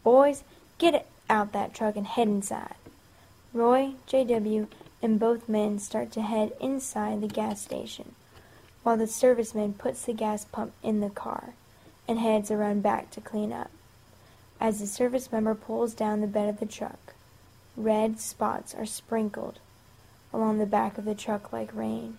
Boys, 0.03 0.43
get 0.79 1.08
out 1.29 1.51
that 1.51 1.74
truck 1.74 1.96
and 1.96 2.08
head 2.08 2.27
inside. 2.27 2.75
Roy, 3.53 3.93
J.W., 4.08 4.67
and 5.01 5.19
both 5.19 5.48
men 5.48 5.79
start 5.79 6.12
to 6.13 6.22
head 6.22 6.51
inside 6.60 7.22
the 7.22 7.27
gas 7.27 7.62
station, 7.62 8.15
while 8.84 8.98
the 8.98 9.05
serviceman 9.05 9.77
puts 9.77 10.03
the 10.03 10.13
gas 10.13 10.46
pump 10.46 10.74
in 10.81 11.00
the 11.00 11.10
car 11.10 11.53
and 12.08 12.19
heads 12.19 12.50
around 12.50 12.81
back 12.81 13.12
to 13.12 13.22
clean 13.22 13.53
up. 13.53 13.69
As 14.60 14.79
the 14.79 14.88
service 14.88 15.31
member 15.31 15.55
pulls 15.55 15.93
down 15.93 16.22
the 16.22 16.27
bed 16.27 16.50
of 16.50 16.60
the 16.60 16.65
truck, 16.65 17.13
red 17.77 18.19
spots 18.19 18.74
are 18.74 18.86
sprinkled 18.86 19.60
along 20.34 20.58
the 20.58 20.65
back 20.65 20.98
of 20.98 21.05
the 21.05 21.15
truck 21.15 21.53
like 21.53 21.74
rain. 21.74 22.17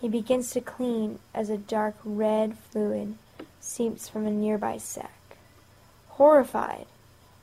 He 0.00 0.08
begins 0.08 0.50
to 0.52 0.60
clean 0.60 1.18
as 1.34 1.50
a 1.50 1.58
dark 1.58 1.96
red 2.04 2.56
fluid 2.58 3.16
seeps 3.62 4.08
from 4.08 4.26
a 4.26 4.30
nearby 4.30 4.76
sack. 4.76 5.36
Horrified, 6.08 6.86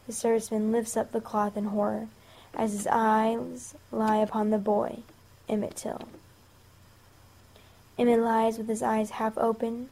the 0.06 0.14
serviceman 0.14 0.72
lifts 0.72 0.96
up 0.96 1.12
the 1.12 1.22
cloth 1.22 1.58
in 1.58 1.66
horror 1.66 2.08
as 2.54 2.74
his 2.74 2.88
eyes 2.88 3.76
lie 3.92 4.18
upon 4.18 4.50
the 4.50 4.58
boy, 4.58 5.00
Emmett 5.48 5.76
Till. 5.76 6.08
Emmett 7.98 8.20
lies 8.20 8.58
with 8.58 8.68
his 8.68 8.82
eyes 8.82 9.12
half 9.12 9.38
open, 9.38 9.90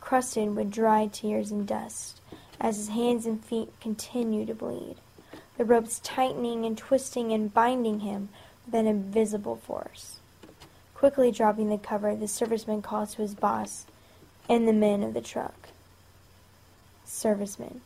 crusted 0.00 0.54
with 0.54 0.70
dry 0.70 1.06
tears 1.06 1.50
and 1.50 1.66
dust, 1.66 2.20
as 2.60 2.76
his 2.76 2.88
hands 2.88 3.26
and 3.26 3.44
feet 3.44 3.68
continue 3.80 4.46
to 4.46 4.54
bleed, 4.54 4.96
the 5.58 5.64
ropes 5.64 6.00
tightening 6.02 6.64
and 6.64 6.78
twisting 6.78 7.32
and 7.32 7.52
binding 7.52 8.00
him 8.00 8.28
with 8.64 8.74
an 8.74 8.86
invisible 8.86 9.56
force. 9.56 10.20
Quickly 10.94 11.32
dropping 11.32 11.68
the 11.68 11.78
cover, 11.78 12.14
the 12.14 12.26
serviceman 12.26 12.82
calls 12.82 13.14
to 13.14 13.22
his 13.22 13.34
boss 13.34 13.86
and 14.48 14.66
the 14.66 14.72
men 14.72 15.02
of 15.02 15.14
the 15.14 15.20
truck. 15.20 15.68
Serviceman. 17.06 17.80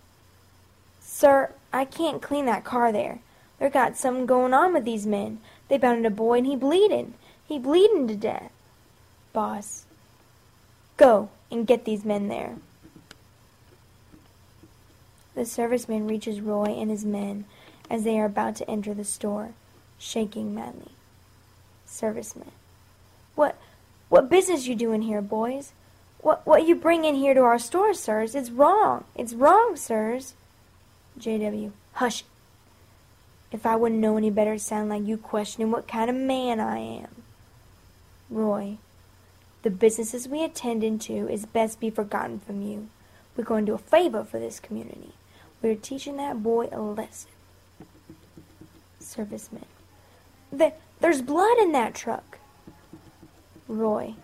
Sir, 1.01 1.53
I 1.73 1.85
can't 1.85 2.23
clean 2.23 2.47
that 2.47 2.65
car 2.65 2.93
there. 2.93 3.21
There 3.59 3.71
got 3.71 3.97
something 3.97 4.27
going 4.27 4.53
on 4.53 4.73
with 4.73 4.85
these 4.85 5.07
men. 5.07 5.41
They 5.69 5.79
bounded 5.79 6.07
a 6.07 6.15
boy 6.15 6.39
and 6.39 6.47
he 6.47 6.57
bleeding. 6.57 7.15
He 7.47 7.59
bleeding 7.59 8.07
to 8.09 8.17
death. 8.17 8.53
Boss. 9.33 9.85
Go 10.97 11.31
and 11.51 11.67
get 11.67 11.85
these 11.85 12.05
men 12.05 12.29
there. 12.29 12.57
The 15.35 15.43
serviceman 15.43 16.09
reaches 16.09 16.41
Roy 16.41 16.67
and 16.67 16.91
his 16.91 17.05
men 17.05 17.45
as 17.91 18.05
they 18.05 18.19
are 18.19 18.25
about 18.25 18.57
to 18.57 18.71
enter 18.71 18.95
the 18.95 19.05
store, 19.05 19.51
shaking 19.99 20.55
madly. 20.55 20.93
Serviceman. 21.87 22.51
What 23.35 23.57
what 24.09 24.31
business 24.31 24.67
you 24.67 24.75
doing 24.75 25.03
here, 25.03 25.21
boys? 25.21 25.73
What 26.21 26.47
what 26.47 26.67
you 26.67 26.75
bring 26.75 27.05
in 27.05 27.15
here 27.15 27.35
to 27.35 27.41
our 27.41 27.59
store, 27.59 27.95
sirs? 27.95 28.35
It's 28.35 28.51
wrong. 28.51 29.05
It's 29.15 29.33
wrong, 29.33 29.77
sirs. 29.77 30.35
J.W. 31.19 31.73
Hush. 31.95 32.25
If 33.53 33.65
I 33.65 33.77
wouldn't 33.77 34.01
know 34.01 34.17
any 34.17 34.31
better, 34.31 34.53
it'd 34.53 34.63
sound 34.63 34.91
like 34.91 35.07
you 35.07 35.17
questioning 35.17 35.71
what 35.71 35.89
kind 35.89 36.11
of 36.11 36.17
man 36.17 36.61
I 36.61 36.79
am. 36.79 37.23
Roy. 38.29 38.79
The 39.63 39.71
businesses 39.71 40.29
we 40.29 40.45
attend 40.45 40.85
into 40.85 41.29
is 41.29 41.47
best 41.47 41.81
be 41.81 41.91
forgotten 41.91 42.39
from 42.41 42.63
you. 42.63 42.89
We're 43.37 43.45
going 43.45 43.67
to 43.67 43.73
do 43.73 43.75
a 43.75 43.79
favor 43.79 44.25
for 44.25 44.39
this 44.39 44.61
community. 44.61 45.13
We're 45.63 45.75
teaching 45.75 46.17
that 46.19 46.43
boy 46.43 46.69
a 46.71 46.81
lesson. 46.81 47.31
Serviceman. 49.01 49.65
There, 50.53 50.75
there's 51.01 51.23
blood 51.23 51.59
in 51.59 51.73
that 51.73 51.95
truck. 51.95 52.39
Roy. 53.69 54.15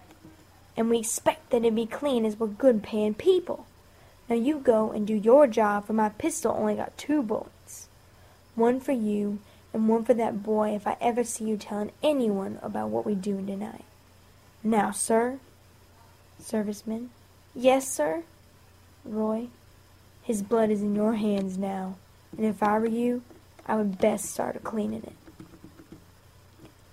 And 0.77 0.89
we 0.89 0.99
expect 0.99 1.51
that 1.51 1.65
it 1.65 1.75
be 1.75 1.87
clean 1.87 2.25
as 2.25 2.39
we're 2.39 2.47
good 2.47 2.83
paying 2.83 3.15
people. 3.15 3.67
Now 4.29 4.37
you 4.37 4.59
go 4.59 4.91
and 4.91 5.07
do 5.07 5.15
your 5.15 5.47
job, 5.47 5.87
for 5.87 5.93
my 5.93 6.09
pistol 6.09 6.55
only 6.59 6.77
got 6.77 6.97
two 6.97 7.23
bullets. 7.23 7.89
One 8.55 8.81
for 8.81 8.93
you, 8.93 9.39
and 9.73 9.89
one 9.89 10.05
for 10.05 10.15
that 10.15 10.43
boy 10.43 10.75
if 10.75 10.87
I 10.87 10.97
ever 11.01 11.25
see 11.25 11.45
you 11.45 11.57
telling 11.57 11.93
anyone 12.03 12.59
about 12.63 12.91
what 12.91 13.05
we 13.05 13.15
do 13.15 13.45
tonight. 13.45 13.85
Now, 14.63 14.91
sir. 14.91 15.39
Serviceman. 16.41 17.09
Yes, 17.55 17.89
sir. 17.89 18.23
Roy. 19.05 19.49
His 20.23 20.43
blood 20.43 20.71
is 20.71 20.83
in 20.83 20.95
your 20.95 21.15
hands 21.15 21.59
now, 21.59 21.97
and 22.37 22.47
if 22.47 22.63
I 22.63 22.79
were 22.79 22.87
you, 22.87 23.23
I 23.67 23.77
would 23.77 23.99
best 23.99 24.27
start 24.27 24.63
cleaning 24.63 25.03
it. 25.03 25.13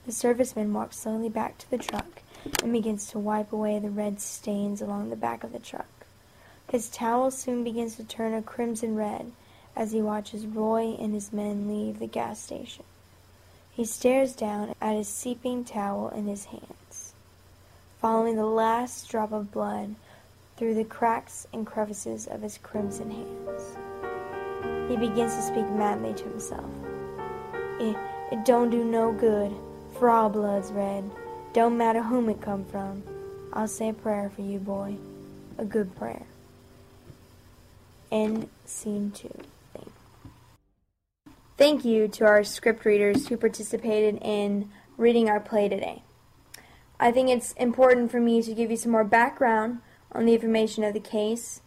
The 0.06 0.12
serviceman 0.12 0.72
walked 0.72 0.96
slowly 0.96 1.30
back 1.30 1.58
to 1.60 1.70
the 1.70 1.78
truck 1.78 2.24
and 2.62 2.74
begins 2.74 3.08
to 3.08 3.20
wipe 3.20 3.52
away 3.54 3.80
the 3.80 3.90
red 3.90 4.20
stains 4.20 4.82
along 4.82 5.10
the 5.10 5.16
back 5.16 5.44
of 5.44 5.52
the 5.52 5.60
truck. 5.60 5.88
His 6.70 6.90
towel 6.90 7.32
soon 7.32 7.64
begins 7.64 7.96
to 7.96 8.04
turn 8.04 8.34
a 8.34 8.42
crimson 8.42 8.96
red 8.96 9.32
as 9.76 9.92
he 9.92 10.02
watches 10.02 10.46
Roy 10.46 10.96
and 11.00 11.14
his 11.14 11.34
men 11.34 11.68
leave 11.68 12.00
the 12.00 12.08
gas 12.08 12.42
station. 12.42 12.84
He 13.72 13.86
stares 13.86 14.36
down 14.36 14.76
at 14.82 14.96
his 14.96 15.08
seeping 15.08 15.64
towel 15.64 16.10
in 16.10 16.28
his 16.28 16.46
hands, 16.46 17.14
following 18.02 18.36
the 18.36 18.46
last 18.46 19.10
drop 19.10 19.32
of 19.32 19.52
blood 19.52 19.96
through 20.58 20.76
the 20.76 20.84
cracks 20.84 21.48
and 21.54 21.66
crevices 21.66 22.28
of 22.28 22.42
his 22.42 22.58
crimson 22.58 23.10
hands. 23.10 23.78
He 24.90 24.98
begins 24.98 25.36
to 25.36 25.42
speak 25.42 25.70
madly 25.72 26.14
to 26.14 26.24
himself. 26.26 26.70
It, 27.80 27.96
it 28.32 28.44
don't 28.44 28.70
do 28.70 28.84
no 28.84 29.14
good, 29.14 29.56
for 29.98 30.10
all 30.10 30.30
blood's 30.30 30.72
red. 30.72 31.10
Don't 31.54 31.78
matter 31.78 32.04
whom 32.04 32.30
it 32.30 32.42
come 32.42 32.64
from. 32.66 33.04
I'll 33.54 33.68
say 33.68 33.90
a 33.90 33.94
prayer 33.94 34.30
for 34.30 34.42
you, 34.42 34.60
boy. 34.60 34.98
A 35.58 35.66
good 35.66 35.96
prayer. 35.96 36.24
End 38.12 38.50
scene 38.66 39.12
two. 39.12 39.34
Thank 41.58 41.84
you 41.84 42.08
to 42.08 42.26
our 42.26 42.44
script 42.44 42.86
readers 42.86 43.28
who 43.28 43.36
participated 43.36 44.20
in 44.22 44.70
reading 44.96 45.28
our 45.30 45.40
play 45.40 45.68
today. 45.68 46.04
I 47.00 47.12
think 47.12 47.30
it's 47.30 47.52
important 47.54 48.12
for 48.12 48.22
me 48.22 48.42
to 48.42 48.54
give 48.54 48.72
you 48.72 48.78
some 48.78 48.92
more 48.92 49.04
background 49.04 49.80
on 50.12 50.26
the 50.26 50.34
information 50.34 50.84
of 50.84 50.94
the 50.94 51.00
case 51.00 51.62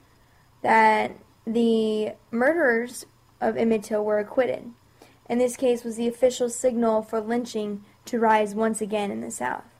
that 0.62 1.12
the 1.46 2.12
murderers 2.30 3.04
of 3.40 3.56
Emmett 3.56 3.82
Till 3.82 4.04
were 4.04 4.18
acquitted. 4.18 4.70
And 5.26 5.40
this 5.40 5.56
case 5.56 5.84
was 5.84 5.96
the 5.96 6.08
official 6.08 6.48
signal 6.48 7.02
for 7.02 7.20
lynching 7.20 7.84
to 8.06 8.18
rise 8.18 8.54
once 8.54 8.80
again 8.80 9.10
in 9.10 9.20
the 9.20 9.30
South. 9.30 9.71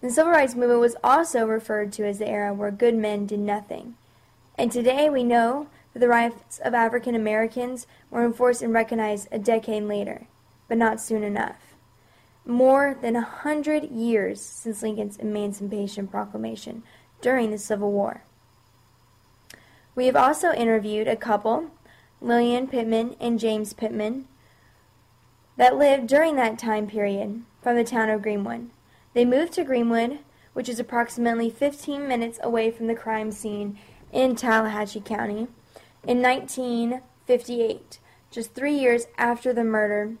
The 0.00 0.10
Civil 0.10 0.32
Rights 0.32 0.54
Movement 0.54 0.80
was 0.80 0.96
also 1.04 1.44
referred 1.46 1.92
to 1.92 2.06
as 2.06 2.18
the 2.18 2.28
era 2.28 2.54
where 2.54 2.70
good 2.70 2.94
men 2.94 3.26
did 3.26 3.40
nothing. 3.40 3.96
And 4.56 4.72
today 4.72 5.10
we 5.10 5.22
know 5.22 5.66
that 5.92 5.98
the 5.98 6.08
rights 6.08 6.58
of 6.58 6.72
African 6.72 7.14
Americans 7.14 7.86
were 8.10 8.24
enforced 8.24 8.62
and 8.62 8.72
recognized 8.72 9.28
a 9.30 9.38
decade 9.38 9.82
later, 9.82 10.26
but 10.68 10.78
not 10.78 11.02
soon 11.02 11.22
enough. 11.22 11.74
More 12.46 12.96
than 12.98 13.14
a 13.14 13.20
hundred 13.20 13.90
years 13.90 14.40
since 14.40 14.82
Lincoln's 14.82 15.18
Emancipation 15.18 16.06
Proclamation 16.06 16.82
during 17.20 17.50
the 17.50 17.58
Civil 17.58 17.92
War. 17.92 18.22
We 19.94 20.06
have 20.06 20.16
also 20.16 20.50
interviewed 20.52 21.08
a 21.08 21.16
couple, 21.16 21.72
Lillian 22.22 22.68
Pittman 22.68 23.16
and 23.20 23.38
James 23.38 23.74
Pittman, 23.74 24.28
that 25.58 25.76
lived 25.76 26.06
during 26.06 26.36
that 26.36 26.58
time 26.58 26.86
period 26.86 27.42
from 27.62 27.76
the 27.76 27.84
town 27.84 28.08
of 28.08 28.22
Greenwood. 28.22 28.70
They 29.12 29.24
moved 29.24 29.52
to 29.54 29.64
Greenwood, 29.64 30.20
which 30.52 30.68
is 30.68 30.78
approximately 30.78 31.50
15 31.50 32.06
minutes 32.06 32.38
away 32.42 32.70
from 32.70 32.86
the 32.86 32.94
crime 32.94 33.32
scene 33.32 33.78
in 34.12 34.36
Tallahatchie 34.36 35.00
County, 35.00 35.48
in 36.06 36.22
1958, 36.22 37.98
just 38.30 38.54
three 38.54 38.74
years 38.74 39.06
after 39.18 39.52
the 39.52 39.64
murder 39.64 40.14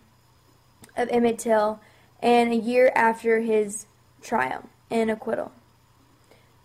of 0.96 1.08
Emmett 1.10 1.38
Till 1.38 1.80
and 2.20 2.52
a 2.52 2.56
year 2.56 2.92
after 2.94 3.40
his 3.40 3.86
trial 4.20 4.68
and 4.90 5.10
acquittal. 5.10 5.52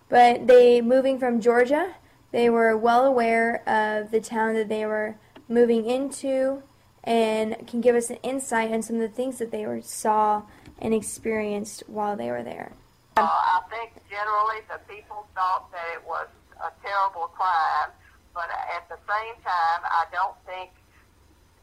But 0.10 0.48
they, 0.48 0.82
moving 0.82 1.18
from 1.20 1.42
Georgia, 1.42 1.96
they 2.32 2.50
were 2.50 2.76
well 2.76 3.06
aware 3.06 3.68
of 3.68 4.12
the 4.12 4.20
town 4.20 4.56
that 4.56 4.70
they 4.70 4.86
were 4.86 5.16
moving 5.48 5.86
into 5.86 6.64
and 7.06 7.56
can 7.68 7.82
give 7.82 7.96
us 7.96 8.10
an 8.10 8.18
insight 8.24 8.72
on 8.72 8.82
some 8.82 8.98
of 8.98 9.02
the 9.02 9.16
things 9.16 9.38
that 9.38 9.52
they 9.52 9.66
were, 9.66 9.82
saw 9.82 10.42
and 10.80 10.94
experienced 10.94 11.84
while 11.88 12.18
they 12.18 12.32
were 12.32 12.44
there. 12.44 12.74
Uh, 13.16 13.22
I 13.24 13.62
think 13.70 13.94
generally 14.10 14.66
the 14.68 14.82
people 14.92 15.28
thought 15.36 15.72
that 15.72 15.86
it 15.94 16.04
was 16.04 16.28
a 16.60 16.74
terrible 16.82 17.30
crime, 17.32 17.94
but 18.34 18.50
at 18.50 18.90
the 18.90 18.98
same 19.08 19.36
time, 19.46 19.82
I 19.86 20.06
don't 20.12 20.36
think 20.46 20.72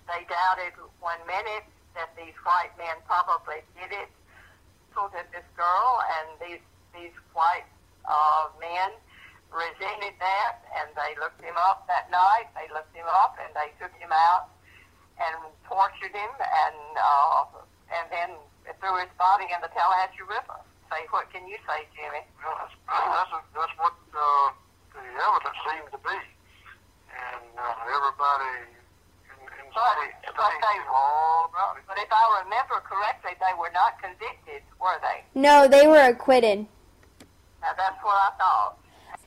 they 0.07 0.25
doubted 0.31 0.73
one 1.01 1.21
minute 1.27 1.67
that 1.95 2.15
these 2.17 2.33
white 2.47 2.73
men 2.79 2.97
probably 3.05 3.61
did 3.77 3.93
it. 3.93 4.09
So 4.95 5.09
that 5.17 5.33
this 5.33 5.45
girl 5.57 6.05
and 6.21 6.37
these 6.37 6.61
these 6.93 7.17
white 7.33 7.65
uh, 8.05 8.53
men 8.61 8.93
resented 9.49 10.13
that, 10.21 10.61
and 10.77 10.93
they 10.93 11.17
looked 11.17 11.41
him 11.41 11.57
up 11.57 11.89
that 11.89 12.13
night. 12.13 12.53
They 12.53 12.69
looked 12.73 12.93
him 12.93 13.09
up, 13.09 13.41
and 13.41 13.49
they 13.57 13.73
took 13.81 13.93
him 13.97 14.13
out 14.13 14.53
and 15.21 15.37
tortured 15.69 16.15
him, 16.15 16.33
and 16.41 16.79
uh, 16.97 17.45
and 17.93 18.07
then 18.11 18.31
threw 18.81 18.95
his 19.01 19.13
body 19.19 19.45
in 19.51 19.59
the 19.61 19.69
Tallahatchie 19.75 20.25
River. 20.25 20.59
Say, 20.93 21.05
what 21.11 21.29
can 21.33 21.49
you 21.49 21.57
say, 21.65 21.89
Jimmy? 21.97 22.21
Well, 22.45 22.53
that's, 22.61 22.77
that's, 22.85 23.33
that's 23.57 23.75
what 23.81 23.97
uh, 24.13 24.49
the 24.93 25.01
evidence 25.01 25.59
seemed 25.65 25.89
to 25.93 26.01
be, 26.05 26.19
and 27.17 27.45
uh, 27.57 27.89
everybody 27.89 28.77
in, 29.33 29.41
in 29.41 29.67
the 29.69 29.73
But, 29.73 29.97
state, 29.97 30.15
but 30.37 30.37
state 30.37 30.61
they, 30.61 30.77
knew 30.81 30.93
all 30.93 31.49
about 31.49 31.81
it. 31.81 31.85
but 31.89 31.97
if 31.97 32.13
I 32.13 32.25
remember 32.45 32.77
correctly, 32.85 33.33
they 33.41 33.55
were 33.57 33.73
not 33.73 33.97
convicted, 34.05 34.61
were 34.81 35.01
they? 35.01 35.25
No, 35.33 35.67
they 35.69 35.87
were 35.89 36.05
acquitted. 36.13 36.67
Now, 37.63 37.73
that's 37.77 37.97
what 38.05 38.13
I 38.17 38.31
thought. 38.37 38.77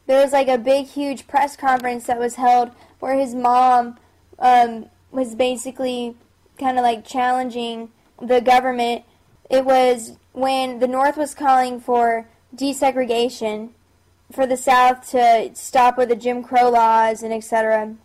There 0.06 0.21
was 0.21 0.34
like 0.34 0.48
a 0.48 0.58
big, 0.60 0.86
huge 0.86 1.26
press 1.26 1.56
conference 1.58 2.06
that 2.06 2.19
was 2.19 2.36
held 2.36 2.71
where 3.00 3.15
his 3.17 3.34
mom 3.34 3.98
um, 4.38 4.86
was 5.15 5.34
basically 5.34 6.15
kind 6.60 6.78
of 6.78 6.84
like 6.84 7.06
challenging 7.06 7.89
the 8.21 8.41
government. 8.41 9.04
It 9.49 9.65
was 9.65 10.17
when 10.34 10.80
the 10.80 10.88
North 10.88 11.17
was 11.17 11.34
calling 11.34 11.80
for 11.80 12.28
desegregation, 12.56 13.69
for 14.32 14.45
the 14.45 14.58
South 14.58 15.10
to 15.12 15.51
stop 15.54 15.97
with 15.97 16.10
the 16.10 16.15
Jim 16.15 16.43
Crow 16.43 16.69
laws 16.69 17.23
and 17.23 17.34
etc. 17.34 17.95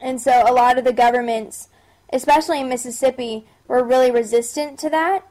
And 0.00 0.20
so 0.20 0.42
a 0.46 0.52
lot 0.52 0.78
of 0.78 0.84
the 0.84 0.92
governments, 0.92 1.68
especially 2.12 2.60
in 2.60 2.68
Mississippi, 2.68 3.46
were 3.66 3.82
really 3.82 4.10
resistant 4.10 4.78
to 4.80 4.90
that. 4.90 5.26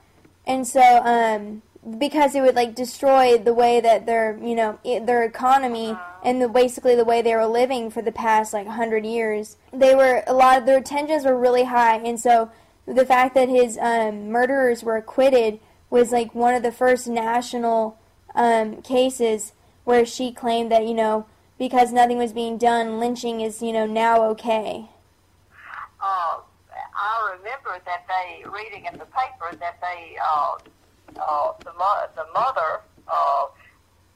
And 0.48 0.68
so, 0.68 0.82
um, 0.82 1.62
because 2.00 2.34
it 2.34 2.42
would 2.42 2.56
like 2.56 2.76
destroy 2.76 3.38
the 3.38 3.54
way 3.54 3.80
that 3.80 4.06
their, 4.06 4.40
you 4.42 4.56
know, 4.56 4.80
their 4.84 5.24
economy 5.24 5.96
and 6.26 6.42
the 6.42 6.50
basically 6.50 6.96
the 6.96 7.06
way 7.06 7.22
they 7.22 7.36
were 7.36 7.46
living 7.46 7.92
for 7.92 8.02
the 8.02 8.12
past 8.12 8.52
like 8.52 8.68
hundred 8.68 9.06
years, 9.06 9.58
they 9.72 9.94
were 9.94 10.24
a 10.26 10.34
lot 10.34 10.58
of 10.58 10.66
their 10.66 10.82
tensions 10.82 11.24
were 11.24 11.38
really 11.38 11.66
high. 11.66 11.98
And 11.98 12.20
so, 12.20 12.52
the 12.88 13.06
fact 13.06 13.36
that 13.36 13.48
his 13.48 13.78
um, 13.78 14.32
murderers 14.32 14.84
were 14.84 14.98
acquitted 14.98 15.60
was 15.92 16.12
like 16.12 16.34
one 16.34 16.56
of 16.56 16.64
the 16.64 16.72
first 16.72 17.08
national 17.08 18.00
um, 18.34 18.82
cases 18.82 19.54
where 19.84 20.04
she 20.04 20.32
claimed 20.32 20.72
that 20.72 20.88
you 20.88 20.96
know 20.96 21.28
because 21.60 21.94
nothing 21.94 22.18
was 22.18 22.34
being 22.34 22.58
done, 22.58 23.00
lynching 23.00 23.40
is 23.42 23.62
you 23.62 23.72
know 23.72 23.86
now 23.86 24.24
okay. 24.26 24.90
uh, 26.02 26.40
I 26.74 27.36
remember 27.38 27.80
that 27.86 28.04
they 28.08 28.50
reading 28.50 28.86
in 28.92 28.98
the 28.98 29.06
paper 29.06 29.56
that 29.60 29.80
they 29.80 30.18
uh, 30.20 30.58
uh, 31.22 31.54
the 31.64 31.74
mo- 31.74 32.08
the 32.16 32.26
mother 32.34 32.82
uh, 33.08 33.46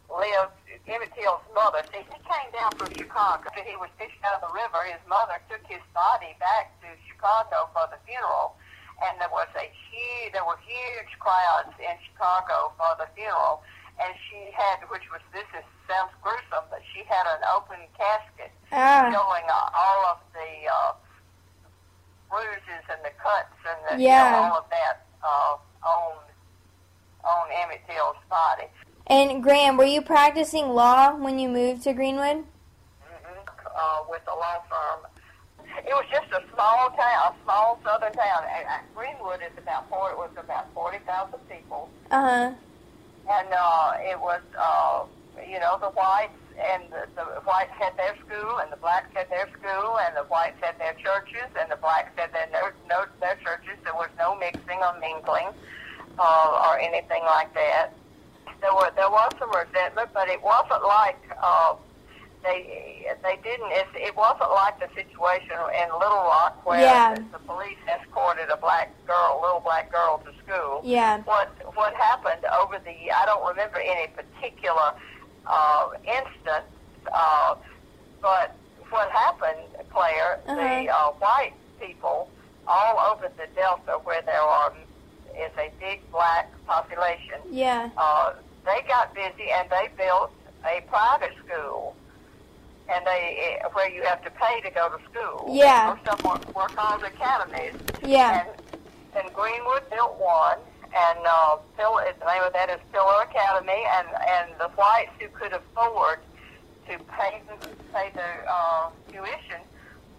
lived 0.10 0.54
Emmett 0.90 1.14
Till's 1.14 1.46
mother. 1.54 1.86
See, 1.94 2.02
he 2.02 2.20
came 2.26 2.50
down 2.54 2.74
from 2.78 2.90
Chicago. 2.94 3.46
He 3.54 3.78
was 3.78 3.90
fished 4.02 4.18
out 4.26 4.42
of 4.42 4.50
the 4.50 4.54
river, 4.54 4.82
his 4.90 5.02
mother 5.08 5.38
took 5.50 5.62
his 5.70 5.82
body 5.94 6.34
back 6.42 6.74
to 6.82 6.88
Chicago 7.08 7.70
for 7.74 7.86
the 7.94 8.00
funeral, 8.10 8.58
and 9.06 9.20
there 9.22 9.30
was 9.32 9.48
a 9.56 9.68
huge 9.70 10.34
there 10.34 10.46
were 10.46 10.58
huge 10.66 11.12
crowds 11.20 11.74
in 11.80 11.96
Chicago 12.10 12.74
for 12.78 12.94
the 12.98 13.08
funeral. 13.16 13.62
And 14.00 14.16
she 14.32 14.48
had, 14.56 14.88
which 14.88 15.04
was 15.12 15.20
this 15.36 15.44
is 15.52 15.66
sounds 15.84 16.16
gruesome, 16.24 16.64
but 16.72 16.80
she 16.96 17.04
had 17.04 17.28
an 17.28 17.44
open 17.52 17.84
casket 18.00 18.52
Ah, 18.72 19.12
showing 19.12 19.44
uh, 19.50 19.70
all 19.76 20.02
of 20.16 20.20
the 20.32 20.52
uh, 20.72 20.94
bruises 22.30 22.86
and 22.88 23.02
the 23.04 23.12
cuts 23.20 23.58
and 23.68 23.80
the, 23.90 23.94
you 24.02 24.08
know, 24.08 24.56
all 24.56 24.64
of 24.64 24.68
that 24.70 25.04
uh, 25.20 25.58
on 25.84 26.16
on 27.28 27.46
Emmett 27.52 27.82
Till's 27.90 28.16
body. 28.30 28.72
And 29.10 29.42
Graham, 29.44 29.78
were 29.78 29.86
you 29.86 30.02
practicing 30.02 30.70
law 30.70 31.16
when 31.16 31.40
you 31.40 31.50
moved 31.50 31.84
to 31.84 31.94
Greenwood? 31.94 32.38
Mm-hmm. 32.38 33.68
Uh, 33.68 34.04
with 34.10 34.24
the 34.26 34.32
law 34.32 34.62
firm. 34.70 35.06
It 35.86 35.94
was 35.94 36.06
just 36.12 36.28
a 36.32 36.44
small 36.54 36.90
town, 36.92 37.34
a 37.34 37.36
small 37.44 37.80
southern 37.84 38.14
town. 38.14 38.44
And, 38.56 38.66
Greenwood 38.96 39.40
is 39.42 39.58
about 39.58 39.88
four. 39.90 40.12
It 40.12 40.18
was 40.18 40.30
about 40.38 40.72
forty 40.74 40.98
thousand 41.08 41.40
people, 41.50 41.90
Uh 42.12 42.22
huh. 42.22 42.52
and 43.32 43.48
uh, 43.54 43.94
it 44.02 44.20
was, 44.20 44.42
uh, 44.60 45.06
you 45.50 45.60
know, 45.60 45.78
the 45.80 45.90
whites 45.92 46.36
and 46.60 46.84
the, 46.92 47.08
the 47.16 47.24
whites 47.48 47.72
had 47.80 47.96
their 47.96 48.14
school, 48.28 48.60
and 48.60 48.70
the 48.72 48.76
blacks 48.76 49.08
had 49.16 49.30
their 49.30 49.48
school, 49.56 49.98
and 50.00 50.18
the 50.18 50.24
whites 50.28 50.58
had 50.62 50.78
their 50.78 50.94
churches, 50.96 51.48
and 51.58 51.72
the 51.72 51.78
blacks 51.78 52.12
had 52.18 52.34
their 52.34 52.50
no, 52.52 52.70
no 52.90 53.06
their 53.22 53.38
churches. 53.38 53.80
There 53.86 53.94
was 53.96 54.10
no 54.18 54.36
mixing 54.36 54.80
or 54.84 55.00
mingling 55.00 55.48
uh, 56.20 56.68
or 56.68 56.78
anything 56.80 57.24
like 57.24 57.54
that. 57.54 57.94
There 58.70 58.76
were 58.78 58.92
there 58.96 59.10
was 59.10 59.32
some 59.40 59.50
resentment, 59.50 60.10
but 60.14 60.28
it 60.30 60.44
wasn't 60.44 60.84
like 60.84 61.18
uh, 61.42 61.74
they 62.44 63.08
they 63.24 63.38
didn't. 63.42 63.72
It, 63.72 63.88
it 63.96 64.16
wasn't 64.16 64.52
like 64.52 64.80
the 64.80 64.90
situation 64.94 65.58
in 65.82 65.90
Little 65.98 66.22
Rock 66.30 66.64
where 66.68 66.80
Yeah. 66.80 67.16
the, 67.16 67.22
the 67.32 67.40
police 67.40 67.80
escorted 67.90 68.48
a 68.50 68.58
black 68.58 68.92
girl, 69.08 69.40
little 69.42 69.60
black 69.60 69.92
girl, 69.92 70.22
to 70.24 70.32
school 70.46 70.82
Yeah. 70.84 71.18
what 71.22 71.50
what 71.76 71.96
happened 71.96 72.46
over 72.62 72.78
the 72.78 72.94
I 73.12 73.26
don't 73.26 73.44
remember 73.48 73.80
any 73.80 74.06
particular 74.14 74.94
uh, 75.48 75.88
instance, 76.06 76.70
uh, 77.12 77.56
but 78.22 78.54
what 78.92 79.10
happened, 79.10 79.66
Claire, 79.92 80.42
the 80.46 80.52
Uh-huh. 80.52 81.10
uh, 81.10 81.12
white 81.14 81.54
people 81.80 82.30
all 82.68 83.00
over 83.12 83.32
the 83.36 83.48
Delta 83.56 83.94
where 84.04 84.22
there 84.22 84.42
are 84.44 84.72
is 85.36 85.52
a 85.58 85.72
big 85.80 86.00
black 86.12 86.52
population. 86.68 87.40
Yeah. 87.50 87.90
Uh, 87.98 88.34
they 88.66 88.82
got 88.88 89.14
busy 89.14 89.50
and 89.52 89.70
they 89.70 89.90
built 89.98 90.32
a 90.66 90.82
private 90.90 91.34
school, 91.46 91.96
and 92.90 93.06
they 93.06 93.58
eh, 93.62 93.68
where 93.74 93.90
you 93.90 94.04
have 94.04 94.24
to 94.24 94.32
pay 94.32 94.62
to 94.62 94.70
go 94.72 94.90
to 94.90 94.98
school. 95.12 95.48
Yeah. 95.56 95.92
Or 95.94 96.00
some 96.06 96.20
were, 96.24 96.40
were 96.54 96.68
called 96.70 97.04
academies. 97.04 97.74
Yeah. 98.06 98.46
And, 98.46 98.50
and 99.26 99.34
Greenwood 99.34 99.90
built 99.90 100.20
one, 100.20 100.60
and 100.86 101.20
uh, 101.26 101.58
Pill, 101.78 101.96
the 102.20 102.26
name 102.26 102.44
of 102.44 102.54
that 102.54 102.70
is 102.70 102.80
Pillow 102.92 103.22
Academy, 103.24 103.84
and 103.98 104.08
and 104.28 104.52
the 104.60 104.70
whites 104.76 105.12
who 105.20 105.28
could 105.30 105.54
afford 105.54 106.20
to 106.88 106.98
pay 107.18 107.42
the 107.48 107.68
pay 107.94 108.12
the 108.14 108.50
uh, 108.52 108.90
tuition 109.12 109.62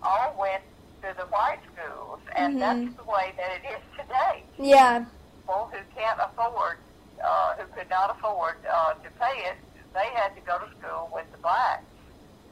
all 0.02 0.34
went 0.38 0.62
to 1.02 1.14
the 1.18 1.26
white 1.26 1.58
schools, 1.74 2.20
and 2.36 2.56
Mhm. 2.56 2.60
that's 2.60 2.96
the 2.96 3.04
way 3.04 3.32
that 3.36 3.50
it 3.56 3.62
is 3.74 3.80
today. 3.98 4.44
Yeah. 4.58 5.04
People 5.46 5.70
who 5.72 5.78
can't 5.98 6.18
afford, 6.20 6.78
uh, 7.24 7.54
who 7.56 7.66
could 7.74 7.90
not 7.90 8.10
afford 8.16 8.56
uh, 8.70 8.94
to 8.94 9.10
pay 9.18 9.36
it, 9.50 9.56
they 9.94 10.08
had 10.14 10.34
to 10.34 10.40
go 10.42 10.58
to 10.58 10.66
school 10.78 11.10
with 11.12 11.30
the 11.32 11.38
blacks. 11.38 11.84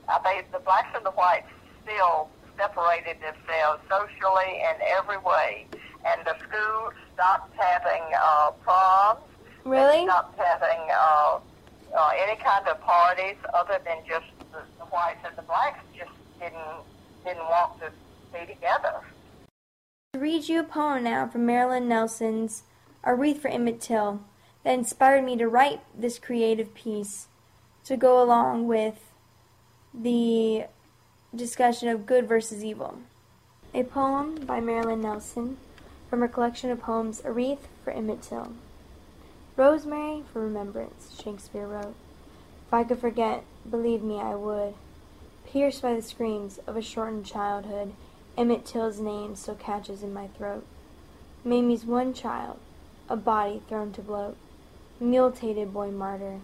I 0.09 0.19
think 0.21 0.51
the 0.53 0.59
blacks 0.61 0.89
and 0.95 1.05
the 1.05 1.13
whites 1.13 1.49
still 1.85 2.29
separated 2.57 3.17
themselves 3.21 3.81
socially 3.89 4.61
in 4.61 4.77
every 4.99 5.19
way, 5.19 5.67
and 6.05 6.21
the 6.27 6.35
school 6.39 6.91
stopped 7.15 7.53
having 7.57 8.03
uh, 8.19 8.51
proms. 8.63 9.21
Really? 9.65 10.01
They 10.01 10.05
stopped 10.05 10.39
having 10.39 10.81
uh, 10.91 11.39
uh, 11.97 12.11
any 12.17 12.37
kind 12.43 12.67
of 12.69 12.81
parties 12.81 13.37
other 13.55 13.79
than 13.85 13.99
just 14.09 14.27
the, 14.53 14.61
the 14.79 14.85
whites 14.87 15.21
and 15.25 15.37
the 15.37 15.43
blacks 15.43 15.81
just 15.97 16.11
didn't 16.41 16.83
didn't 17.25 17.45
want 17.45 17.79
to 17.81 17.91
be 18.33 18.47
together. 18.53 18.95
to 20.15 20.19
read 20.21 20.49
you 20.49 20.61
a 20.61 20.65
poem 20.65 21.05
now 21.05 21.27
from 21.27 21.45
Marilyn 21.45 21.89
Nelson's 21.89 22.63
A 23.05 23.15
Wreath 23.15 23.43
for 23.43 23.49
Emmett 23.49 23.81
Till 23.81 24.21
that 24.65 24.75
inspired 24.75 25.25
me 25.25 25.37
to 25.37 25.49
write 25.49 25.81
this 25.99 26.19
creative 26.19 26.75
piece 26.75 27.29
to 27.85 27.97
go 27.97 28.23
along 28.23 28.67
with 28.67 29.13
the 29.95 30.65
discussion 31.35 31.89
of 31.89 32.07
good 32.07 32.29
versus 32.29 32.65
evil. 32.65 32.99
A 33.75 33.83
poem 33.83 34.35
by 34.47 34.61
Marilyn 34.61 35.03
Nelson 35.03 35.59
from 36.09 36.21
her 36.21 36.29
collection 36.29 36.71
of 36.71 36.81
poems 36.81 37.23
A 37.25 37.33
Wreath 37.33 37.69
for 37.85 37.91
Emmett 37.91 38.23
Till. 38.23 38.53
Rosemary 39.57 40.23
for 40.33 40.41
remembrance, 40.41 41.19
Shakespeare 41.23 41.67
wrote. 41.67 41.95
If 42.67 42.75
I 42.75 42.85
could 42.85 42.99
forget, 42.99 43.45
believe 43.69 44.03
me, 44.03 44.21
I 44.21 44.35
would. 44.35 44.75
Pierced 45.47 45.83
by 45.83 45.95
the 45.95 46.03
screams 46.03 46.59
of 46.67 46.77
a 46.77 46.83
shortened 46.83 47.27
childhood, 47.27 47.93
Emmett 48.37 48.65
Till's 48.65 49.01
name 49.01 49.35
still 49.35 49.55
catches 49.55 50.03
in 50.03 50.13
my 50.15 50.29
throat. 50.29 50.65
Mamie's 51.45 51.85
one 51.85 52.13
child, 52.13 52.59
a 53.09 53.17
body 53.17 53.63
thrown 53.69 53.93
to 53.93 54.03
bloat. 54.03 54.37
Mule-tated 55.01 55.73
boy 55.73 55.93
martyr. 55.93 56.41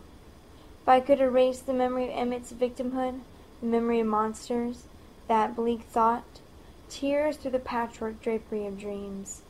If 0.82 0.88
I 0.88 1.00
could 1.00 1.20
erase 1.20 1.58
the 1.58 1.72
memory 1.72 2.04
of 2.04 2.16
Emmett's 2.16 2.52
victimhood, 2.52 3.20
the 3.60 3.66
memory 3.66 3.98
of 3.98 4.06
monsters, 4.06 4.84
that 5.26 5.56
bleak 5.56 5.82
thought, 5.82 6.40
tears 6.88 7.36
through 7.36 7.50
the 7.50 7.58
patchwork 7.58 8.22
drapery 8.22 8.64
of 8.66 8.78
dreams. 8.78 9.42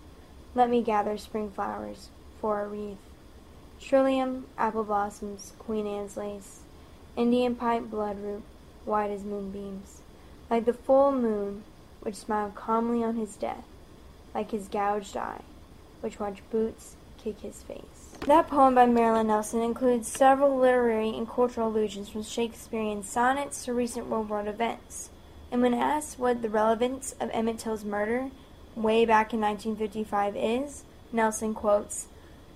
Let 0.55 0.71
me 0.71 0.83
gather 0.83 1.19
spring 1.19 1.51
flowers 1.51 2.09
for 2.41 2.63
a 2.63 2.69
wreath. 2.69 2.97
Trillium, 3.79 4.47
apple 4.57 4.85
blossoms, 4.85 5.53
Queen 5.59 5.87
Anne's 5.87 6.17
lace, 6.17 6.61
Indian 7.15 7.57
pipe 7.57 7.91
bloodroot, 7.91 8.41
white 8.87 9.11
as 9.11 9.23
moonbeams, 9.23 10.01
like 10.49 10.65
the 10.65 10.73
full 10.73 11.13
moon 11.13 11.65
which 12.01 12.15
smiled 12.15 12.55
calmly 12.55 13.05
on 13.05 13.17
his 13.17 13.37
death, 13.37 13.65
like 14.35 14.53
his 14.53 14.69
gouged 14.69 15.17
eye, 15.17 15.43
which 16.01 16.19
watched 16.19 16.49
boots 16.51 16.97
kick 17.19 17.41
his 17.41 17.63
face. 17.63 18.14
That 18.27 18.49
poem 18.49 18.75
by 18.75 18.87
Marilyn 18.87 19.27
Nelson 19.27 19.61
includes 19.61 20.09
several 20.09 20.57
literary 20.57 21.11
and 21.11 21.29
cultural 21.29 21.69
allusions 21.69 22.09
from 22.09 22.23
Shakespearean 22.23 23.03
sonnets 23.03 23.67
to 23.67 23.75
recent 23.75 24.07
World 24.07 24.49
events. 24.49 25.11
And 25.53 25.61
when 25.61 25.75
asked 25.75 26.19
what 26.19 26.41
the 26.41 26.49
relevance 26.49 27.15
of 27.21 27.29
Emmett 27.35 27.59
Till's 27.59 27.85
murder 27.85 28.31
way 28.75 29.05
back 29.05 29.35
in 29.35 29.43
1955 29.43 30.37
is, 30.39 30.85
Nelson 31.13 31.53
quotes, 31.53 32.07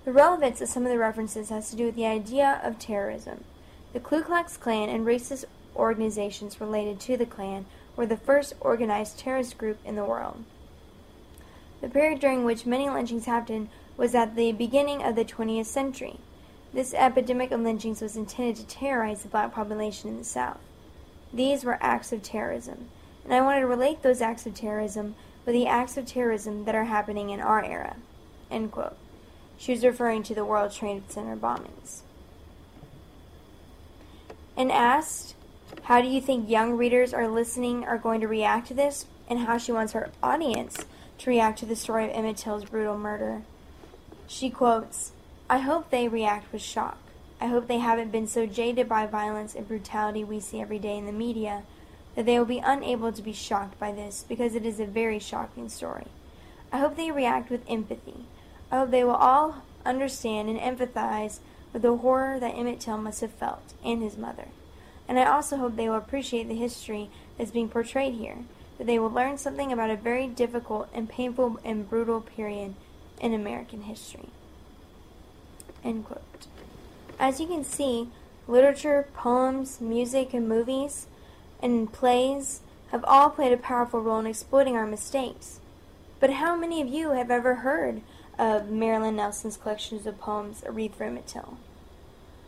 The 0.06 0.12
relevance 0.12 0.62
of 0.62 0.70
some 0.70 0.86
of 0.86 0.88
the 0.90 0.96
references 0.96 1.50
has 1.50 1.68
to 1.68 1.76
do 1.76 1.84
with 1.84 1.96
the 1.96 2.06
idea 2.06 2.62
of 2.64 2.78
terrorism. 2.78 3.44
The 3.92 4.00
Ku 4.00 4.22
Klux 4.22 4.56
Klan 4.56 4.88
and 4.88 5.04
racist 5.04 5.44
organizations 5.76 6.62
related 6.62 6.98
to 7.00 7.18
the 7.18 7.26
Klan 7.26 7.66
were 7.94 8.06
the 8.06 8.16
first 8.16 8.54
organized 8.62 9.18
terrorist 9.18 9.58
group 9.58 9.76
in 9.84 9.96
the 9.96 10.04
world. 10.06 10.44
The 11.82 11.90
period 11.90 12.20
during 12.20 12.44
which 12.44 12.64
many 12.64 12.88
lynchings 12.88 13.26
happened 13.26 13.68
was 13.98 14.14
at 14.14 14.36
the 14.36 14.52
beginning 14.52 15.02
of 15.02 15.16
the 15.16 15.24
20th 15.24 15.66
century. 15.66 16.20
This 16.72 16.94
epidemic 16.94 17.50
of 17.50 17.60
lynchings 17.60 18.00
was 18.00 18.16
intended 18.16 18.56
to 18.56 18.66
terrorize 18.66 19.22
the 19.22 19.28
black 19.28 19.52
population 19.52 20.08
in 20.08 20.18
the 20.18 20.24
South. 20.24 20.60
These 21.32 21.64
were 21.64 21.78
acts 21.82 22.12
of 22.12 22.22
terrorism, 22.22 22.88
and 23.24 23.34
I 23.34 23.40
wanted 23.40 23.60
to 23.60 23.66
relate 23.66 24.02
those 24.02 24.22
acts 24.22 24.46
of 24.46 24.54
terrorism 24.54 25.16
with 25.44 25.54
the 25.54 25.66
acts 25.66 25.96
of 25.96 26.06
terrorism 26.06 26.64
that 26.64 26.76
are 26.76 26.84
happening 26.84 27.30
in 27.30 27.40
our 27.40 27.62
era. 27.64 27.96
End 28.50 28.70
quote. 28.70 28.96
She 29.58 29.72
was 29.72 29.84
referring 29.84 30.22
to 30.24 30.34
the 30.34 30.44
World 30.44 30.72
Trade 30.72 31.10
Center 31.10 31.36
bombings. 31.36 32.02
And 34.56 34.70
asked, 34.70 35.34
How 35.82 36.00
do 36.00 36.06
you 36.06 36.20
think 36.20 36.48
young 36.48 36.76
readers 36.76 37.12
are 37.12 37.26
listening 37.26 37.84
are 37.84 37.98
going 37.98 38.20
to 38.20 38.28
react 38.28 38.68
to 38.68 38.74
this, 38.74 39.06
and 39.28 39.40
how 39.40 39.58
she 39.58 39.72
wants 39.72 39.92
her 39.92 40.10
audience 40.22 40.84
to 41.18 41.30
react 41.30 41.58
to 41.58 41.66
the 41.66 41.74
story 41.74 42.04
of 42.04 42.10
Emmett 42.12 42.36
Till's 42.36 42.64
brutal 42.64 42.96
murder? 42.96 43.42
She 44.30 44.50
quotes, 44.50 45.12
I 45.48 45.60
hope 45.60 45.88
they 45.88 46.06
react 46.06 46.52
with 46.52 46.60
shock. 46.60 46.98
I 47.40 47.46
hope 47.46 47.66
they 47.66 47.78
haven't 47.78 48.12
been 48.12 48.26
so 48.26 48.44
jaded 48.44 48.86
by 48.86 49.06
violence 49.06 49.54
and 49.54 49.66
brutality 49.66 50.22
we 50.22 50.38
see 50.38 50.60
every 50.60 50.78
day 50.78 50.98
in 50.98 51.06
the 51.06 51.12
media 51.12 51.62
that 52.14 52.26
they 52.26 52.38
will 52.38 52.44
be 52.44 52.58
unable 52.58 53.10
to 53.10 53.22
be 53.22 53.32
shocked 53.32 53.80
by 53.80 53.90
this 53.90 54.26
because 54.28 54.54
it 54.54 54.66
is 54.66 54.80
a 54.80 54.84
very 54.84 55.18
shocking 55.18 55.70
story. 55.70 56.08
I 56.70 56.76
hope 56.76 56.94
they 56.94 57.10
react 57.10 57.48
with 57.48 57.64
empathy. 57.70 58.26
I 58.70 58.80
hope 58.80 58.90
they 58.90 59.02
will 59.02 59.12
all 59.12 59.62
understand 59.86 60.50
and 60.50 60.60
empathize 60.60 61.38
with 61.72 61.80
the 61.80 61.96
horror 61.96 62.38
that 62.38 62.54
Emmett 62.54 62.80
Till 62.80 62.98
must 62.98 63.22
have 63.22 63.32
felt 63.32 63.72
and 63.82 64.02
his 64.02 64.18
mother. 64.18 64.48
And 65.08 65.18
I 65.18 65.24
also 65.24 65.56
hope 65.56 65.76
they 65.76 65.88
will 65.88 65.96
appreciate 65.96 66.48
the 66.48 66.54
history 66.54 67.08
that's 67.38 67.50
being 67.50 67.70
portrayed 67.70 68.16
here, 68.16 68.40
that 68.76 68.86
they 68.86 68.98
will 68.98 69.10
learn 69.10 69.38
something 69.38 69.72
about 69.72 69.88
a 69.88 69.96
very 69.96 70.26
difficult 70.26 70.90
and 70.92 71.08
painful 71.08 71.58
and 71.64 71.88
brutal 71.88 72.20
period 72.20 72.74
in 73.20 73.34
American 73.34 73.82
history. 73.82 74.28
End 75.84 76.04
quote. 76.04 76.46
As 77.18 77.40
you 77.40 77.46
can 77.46 77.64
see, 77.64 78.08
literature, 78.46 79.08
poems, 79.14 79.80
music, 79.80 80.32
and 80.32 80.48
movies 80.48 81.06
and 81.60 81.92
plays 81.92 82.60
have 82.90 83.04
all 83.04 83.30
played 83.30 83.52
a 83.52 83.56
powerful 83.56 84.00
role 84.00 84.20
in 84.20 84.26
exploiting 84.26 84.76
our 84.76 84.86
mistakes. 84.86 85.60
But 86.20 86.34
how 86.34 86.56
many 86.56 86.80
of 86.80 86.88
you 86.88 87.10
have 87.10 87.30
ever 87.30 87.56
heard 87.56 88.00
of 88.38 88.70
Marilyn 88.70 89.16
Nelson's 89.16 89.56
collections 89.56 90.06
of 90.06 90.18
poems, 90.18 90.62
A 90.64 90.72
Wreath 90.72 90.94
for 90.94 91.16
Till? 91.26 91.58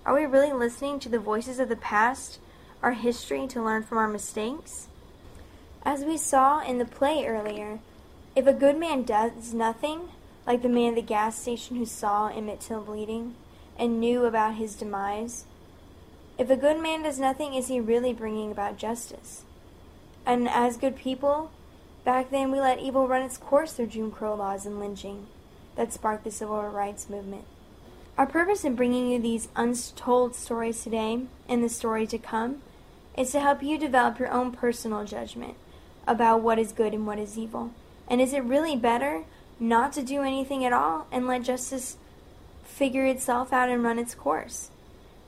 Are 0.06 0.14
we 0.14 0.24
really 0.24 0.52
listening 0.52 0.98
to 1.00 1.09
the 1.09 1.18
voices 1.18 1.59
of 1.59 1.68
the 1.68 1.76
past, 1.76 2.38
our 2.83 2.92
history, 2.92 3.46
to 3.48 3.62
learn 3.62 3.83
from 3.83 3.98
our 3.98 4.09
mistakes? 4.09 4.88
As 5.85 6.04
we 6.04 6.16
saw 6.16 6.61
in 6.61 6.78
the 6.78 6.85
play 6.85 7.26
earlier, 7.26 7.80
if 8.35 8.46
a 8.46 8.52
good 8.52 8.78
man 8.78 9.02
does 9.02 9.52
nothing, 9.52 10.09
like 10.46 10.62
the 10.62 10.68
man 10.68 10.90
at 10.90 10.94
the 10.96 11.03
gas 11.03 11.40
station 11.40 11.76
who 11.76 11.87
saw 11.87 12.29
Emmett 12.29 12.61
Till 12.61 12.83
bleeding 12.83 13.35
and 13.79 14.00
knew 14.00 14.24
about 14.24 14.55
his 14.55 14.74
demise, 14.74 15.44
if 16.38 16.48
a 16.48 16.57
good 16.57 16.81
man 16.81 17.03
does 17.03 17.18
nothing, 17.18 17.55
is 17.55 17.68
he 17.68 17.81
really 17.81 18.12
bringing 18.12 18.50
about 18.50 18.79
justice? 18.79 19.44
And 20.24 20.48
as 20.48 20.76
good 20.76 20.96
people, 20.96 21.50
back 22.05 22.31
then 22.31 22.50
we 22.50 22.61
let 22.61 22.79
evil 22.79 23.07
run 23.07 23.22
its 23.22 23.37
course 23.37 23.72
through 23.72 23.88
Jim 23.88 24.11
Crow 24.11 24.35
laws 24.35 24.64
and 24.64 24.81
lynching 24.81 25.26
that 25.76 25.92
sparked 25.92 26.24
the 26.24 26.31
civil 26.31 26.62
rights 26.62 27.11
movement. 27.11 27.44
Our 28.16 28.26
purpose 28.26 28.64
in 28.64 28.74
bringing 28.74 29.11
you 29.11 29.18
these 29.18 29.48
untold 29.57 30.35
stories 30.35 30.83
today 30.83 31.22
and 31.48 31.64
the 31.64 31.68
story 31.68 32.07
to 32.07 32.18
come 32.18 32.62
is 33.16 33.33
to 33.33 33.40
help 33.40 33.62
you 33.62 33.79
develop 33.79 34.18
your 34.18 34.31
own 34.31 34.53
personal 34.53 35.05
judgment 35.05 35.55
about 36.07 36.42
what 36.42 36.59
is 36.59 36.72
good 36.72 36.94
and 36.94 37.07
what 37.07 37.18
is 37.18 37.38
evil. 37.38 37.72
And 38.09 38.20
is 38.20 38.33
it 38.33 38.44
really 38.44 38.76
better 38.76 39.24
not 39.61 39.92
to 39.92 40.03
do 40.03 40.23
anything 40.23 40.64
at 40.64 40.73
all 40.73 41.07
and 41.12 41.27
let 41.27 41.42
justice 41.42 41.99
figure 42.64 43.05
itself 43.05 43.53
out 43.53 43.68
and 43.68 43.85
run 43.85 43.99
its 43.99 44.14
course? 44.14 44.70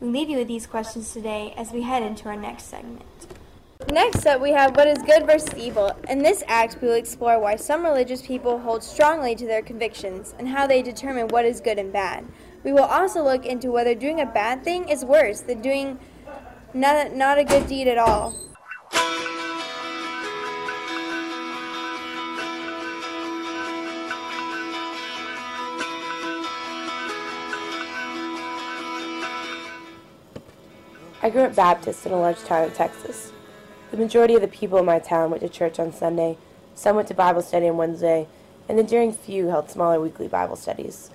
We 0.01 0.09
leave 0.09 0.29
you 0.29 0.39
with 0.39 0.49
these 0.49 0.67
questions 0.67 1.13
today 1.13 1.55
as 1.57 1.71
we 1.71 1.83
head 1.83 2.03
into 2.03 2.29
our 2.29 2.35
next 2.35 2.65
segment. 2.65 3.05
Next 3.91 4.27
up, 4.27 4.41
we 4.41 4.53
have 4.53 4.77
what 4.77 4.89
is 4.89 4.99
good 4.99 5.27
versus 5.27 5.55
evil. 5.55 5.93
In 6.09 6.23
this 6.23 6.43
act, 6.47 6.79
we 6.81 6.89
will 6.89 6.95
explore 6.95 7.39
why 7.39 7.57
some 7.57 7.85
religious 7.85 8.23
people 8.23 8.59
hold 8.59 8.83
strongly 8.83 9.35
to 9.35 9.47
their 9.47 9.63
convictions 9.63 10.35
and 10.39 10.49
how 10.49 10.67
they 10.67 10.83
determine 10.83 11.29
what 11.29 11.45
is 11.45 11.61
good 11.61 11.79
and 11.79 11.93
bad. 11.93 12.25
We 12.65 12.73
will 12.73 12.85
also 12.85 13.23
look 13.23 13.45
into 13.45 13.71
whether 13.71 13.95
doing 13.95 14.21
a 14.21 14.27
bad 14.27 14.65
thing 14.65 14.89
is 14.89 15.05
worse 15.05 15.41
than 15.41 15.63
doing 15.63 15.99
not, 16.73 17.15
not 17.15 17.39
a 17.39 17.45
good 17.45 17.67
deed 17.67 17.89
at 17.89 17.99
all. 17.99 18.35
I 31.25 31.31
grew 31.31 31.43
up 31.43 31.55
Baptist 31.55 32.05
in 32.05 32.11
a 32.11 32.19
large 32.19 32.43
town 32.43 32.65
in 32.65 32.73
Texas. 32.73 33.31
The 33.93 33.97
majority 33.97 34.35
of 34.35 34.41
the 34.41 34.49
people 34.49 34.79
in 34.79 34.85
my 34.85 34.99
town 34.99 35.31
went 35.31 35.45
to 35.45 35.49
church 35.49 35.79
on 35.79 35.93
Sunday, 35.93 36.37
some 36.75 36.97
went 36.97 37.07
to 37.09 37.15
Bible 37.15 37.43
study 37.43 37.69
on 37.69 37.77
Wednesday, 37.77 38.27
and 38.69 38.77
the 38.77 38.83
enduring 38.83 39.13
few 39.13 39.47
held 39.47 39.71
smaller 39.71 40.01
weekly 40.01 40.27
Bible 40.27 40.57
studies. 40.57 41.11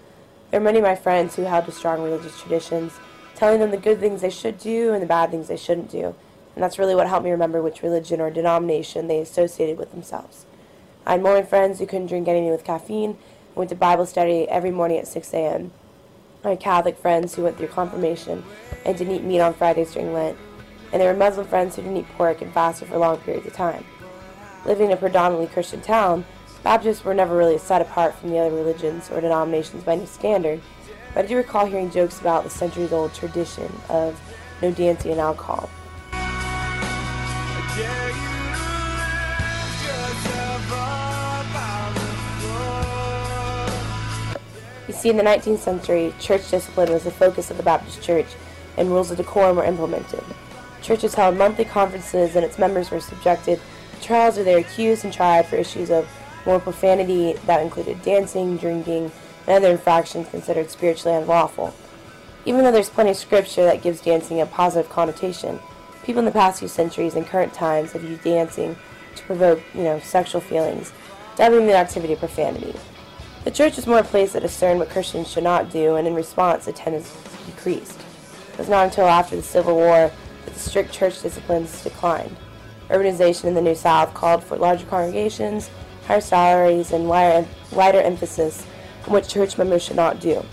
There 0.49 0.61
are 0.61 0.63
many 0.63 0.77
of 0.77 0.85
my 0.85 0.95
friends 0.95 1.35
who 1.35 1.41
held 1.41 1.65
to 1.65 1.73
strong 1.73 2.01
religious 2.01 2.39
traditions, 2.39 2.93
telling 3.35 3.59
them 3.59 3.71
the 3.71 3.75
good 3.75 3.99
things 3.99 4.21
they 4.21 4.29
should 4.29 4.57
do 4.57 4.93
and 4.93 5.03
the 5.03 5.07
bad 5.07 5.29
things 5.29 5.49
they 5.49 5.57
shouldn't 5.57 5.91
do, 5.91 6.15
and 6.55 6.63
that's 6.63 6.79
really 6.79 6.95
what 6.95 7.07
helped 7.07 7.25
me 7.25 7.31
remember 7.31 7.61
which 7.61 7.83
religion 7.83 8.21
or 8.21 8.31
denomination 8.31 9.07
they 9.07 9.19
associated 9.19 9.77
with 9.77 9.91
themselves. 9.91 10.45
I 11.05 11.13
had 11.13 11.21
Mormon 11.21 11.45
friends 11.45 11.79
who 11.79 11.85
couldn't 11.85 12.07
drink 12.07 12.29
anything 12.29 12.51
with 12.51 12.63
caffeine 12.63 13.09
and 13.09 13.55
went 13.55 13.71
to 13.71 13.75
Bible 13.75 14.05
study 14.05 14.47
every 14.47 14.71
morning 14.71 14.99
at 14.99 15.07
6 15.07 15.33
a.m. 15.33 15.71
Had 16.47 16.59
Catholic 16.59 16.97
friends 16.97 17.35
who 17.35 17.43
went 17.43 17.57
through 17.57 17.67
confirmation 17.67 18.43
and 18.85 18.97
didn't 18.97 19.15
eat 19.15 19.23
meat 19.23 19.41
on 19.41 19.53
Fridays 19.53 19.93
during 19.93 20.13
Lent, 20.13 20.37
and 20.91 21.01
there 21.01 21.11
were 21.11 21.17
Muslim 21.17 21.45
friends 21.47 21.75
who 21.75 21.81
didn't 21.81 21.97
eat 21.97 22.07
pork 22.17 22.41
and 22.41 22.53
fasted 22.53 22.87
for 22.87 22.97
long 22.97 23.17
periods 23.17 23.47
of 23.47 23.53
time. 23.53 23.83
Living 24.65 24.87
in 24.87 24.93
a 24.93 24.97
predominantly 24.97 25.47
Christian 25.47 25.81
town, 25.81 26.25
Baptists 26.63 27.05
were 27.05 27.13
never 27.13 27.37
really 27.37 27.57
set 27.57 27.81
apart 27.81 28.15
from 28.15 28.29
the 28.29 28.39
other 28.39 28.53
religions 28.53 29.09
or 29.09 29.21
denominations 29.21 29.83
by 29.83 29.93
any 29.93 30.05
standard, 30.05 30.59
but 31.13 31.23
I 31.23 31.27
do 31.27 31.37
recall 31.37 31.65
hearing 31.65 31.91
jokes 31.91 32.19
about 32.19 32.43
the 32.43 32.49
centuries 32.49 32.91
old 32.91 33.13
tradition 33.13 33.71
of 33.89 34.19
no 34.61 34.71
dancing 34.71 35.11
and 35.11 35.21
alcohol. 35.21 35.69
See, 44.97 45.09
in 45.09 45.17
the 45.17 45.23
19th 45.23 45.59
century, 45.59 46.13
church 46.19 46.49
discipline 46.49 46.91
was 46.91 47.03
the 47.03 47.11
focus 47.11 47.49
of 47.51 47.57
the 47.57 47.63
Baptist 47.63 48.01
Church, 48.01 48.27
and 48.77 48.89
rules 48.89 49.11
of 49.11 49.17
decorum 49.17 49.57
were 49.57 49.63
implemented. 49.63 50.23
Churches 50.81 51.13
held 51.13 51.37
monthly 51.37 51.65
conferences, 51.65 52.35
and 52.35 52.43
its 52.43 52.59
members 52.59 52.91
were 52.91 52.99
subjected 52.99 53.59
to 53.93 54.01
trials 54.05 54.35
where 54.35 54.45
they 54.45 54.53
were 54.53 54.61
accused 54.61 55.03
and 55.03 55.13
tried 55.13 55.45
for 55.45 55.55
issues 55.55 55.89
of 55.89 56.09
moral 56.45 56.61
profanity 56.61 57.33
that 57.45 57.61
included 57.61 58.01
dancing, 58.01 58.57
drinking, 58.57 59.11
and 59.47 59.63
other 59.63 59.71
infractions 59.71 60.29
considered 60.29 60.69
spiritually 60.69 61.17
unlawful. 61.17 61.73
Even 62.45 62.63
though 62.63 62.71
there's 62.71 62.89
plenty 62.89 63.11
of 63.11 63.17
scripture 63.17 63.65
that 63.65 63.81
gives 63.81 64.01
dancing 64.01 64.39
a 64.39 64.45
positive 64.45 64.89
connotation, 64.89 65.59
people 66.03 66.19
in 66.19 66.25
the 66.25 66.31
past 66.31 66.59
few 66.59 66.67
centuries 66.67 67.15
and 67.15 67.25
current 67.25 67.53
times 67.53 67.91
have 67.91 68.03
used 68.03 68.23
dancing 68.23 68.77
to 69.15 69.23
provoke, 69.23 69.61
you 69.73 69.83
know, 69.83 69.99
sexual 69.99 70.39
feelings, 70.39 70.93
dubbing 71.35 71.67
the 71.67 71.75
activity 71.75 72.13
of 72.13 72.19
profanity. 72.19 72.73
The 73.43 73.51
church 73.51 73.77
is 73.77 73.87
more 73.87 73.99
a 73.99 74.03
place 74.03 74.33
that 74.33 74.43
what 74.43 74.89
Christians 74.89 75.31
should 75.31 75.43
not 75.43 75.69
do, 75.71 75.95
and 75.95 76.07
in 76.07 76.13
response, 76.13 76.67
attendance 76.67 77.15
decreased. 77.45 77.99
It 78.53 78.57
was 78.57 78.69
not 78.69 78.85
until 78.85 79.05
after 79.05 79.35
the 79.35 79.41
Civil 79.41 79.75
War 79.75 80.11
that 80.45 80.53
the 80.53 80.59
strict 80.59 80.91
church 80.91 81.21
disciplines 81.21 81.83
declined. 81.83 82.35
Urbanization 82.89 83.45
in 83.45 83.53
the 83.53 83.61
New 83.61 83.75
South 83.75 84.13
called 84.13 84.43
for 84.43 84.57
larger 84.57 84.85
congregations, 84.85 85.69
higher 86.07 86.21
salaries, 86.21 86.91
and 86.91 87.07
wider, 87.09 87.47
wider 87.71 88.01
emphasis 88.01 88.65
on 89.05 89.13
what 89.13 89.27
church 89.27 89.57
members 89.57 89.83
should 89.83 89.95
not 89.95 90.19
do. 90.19 90.43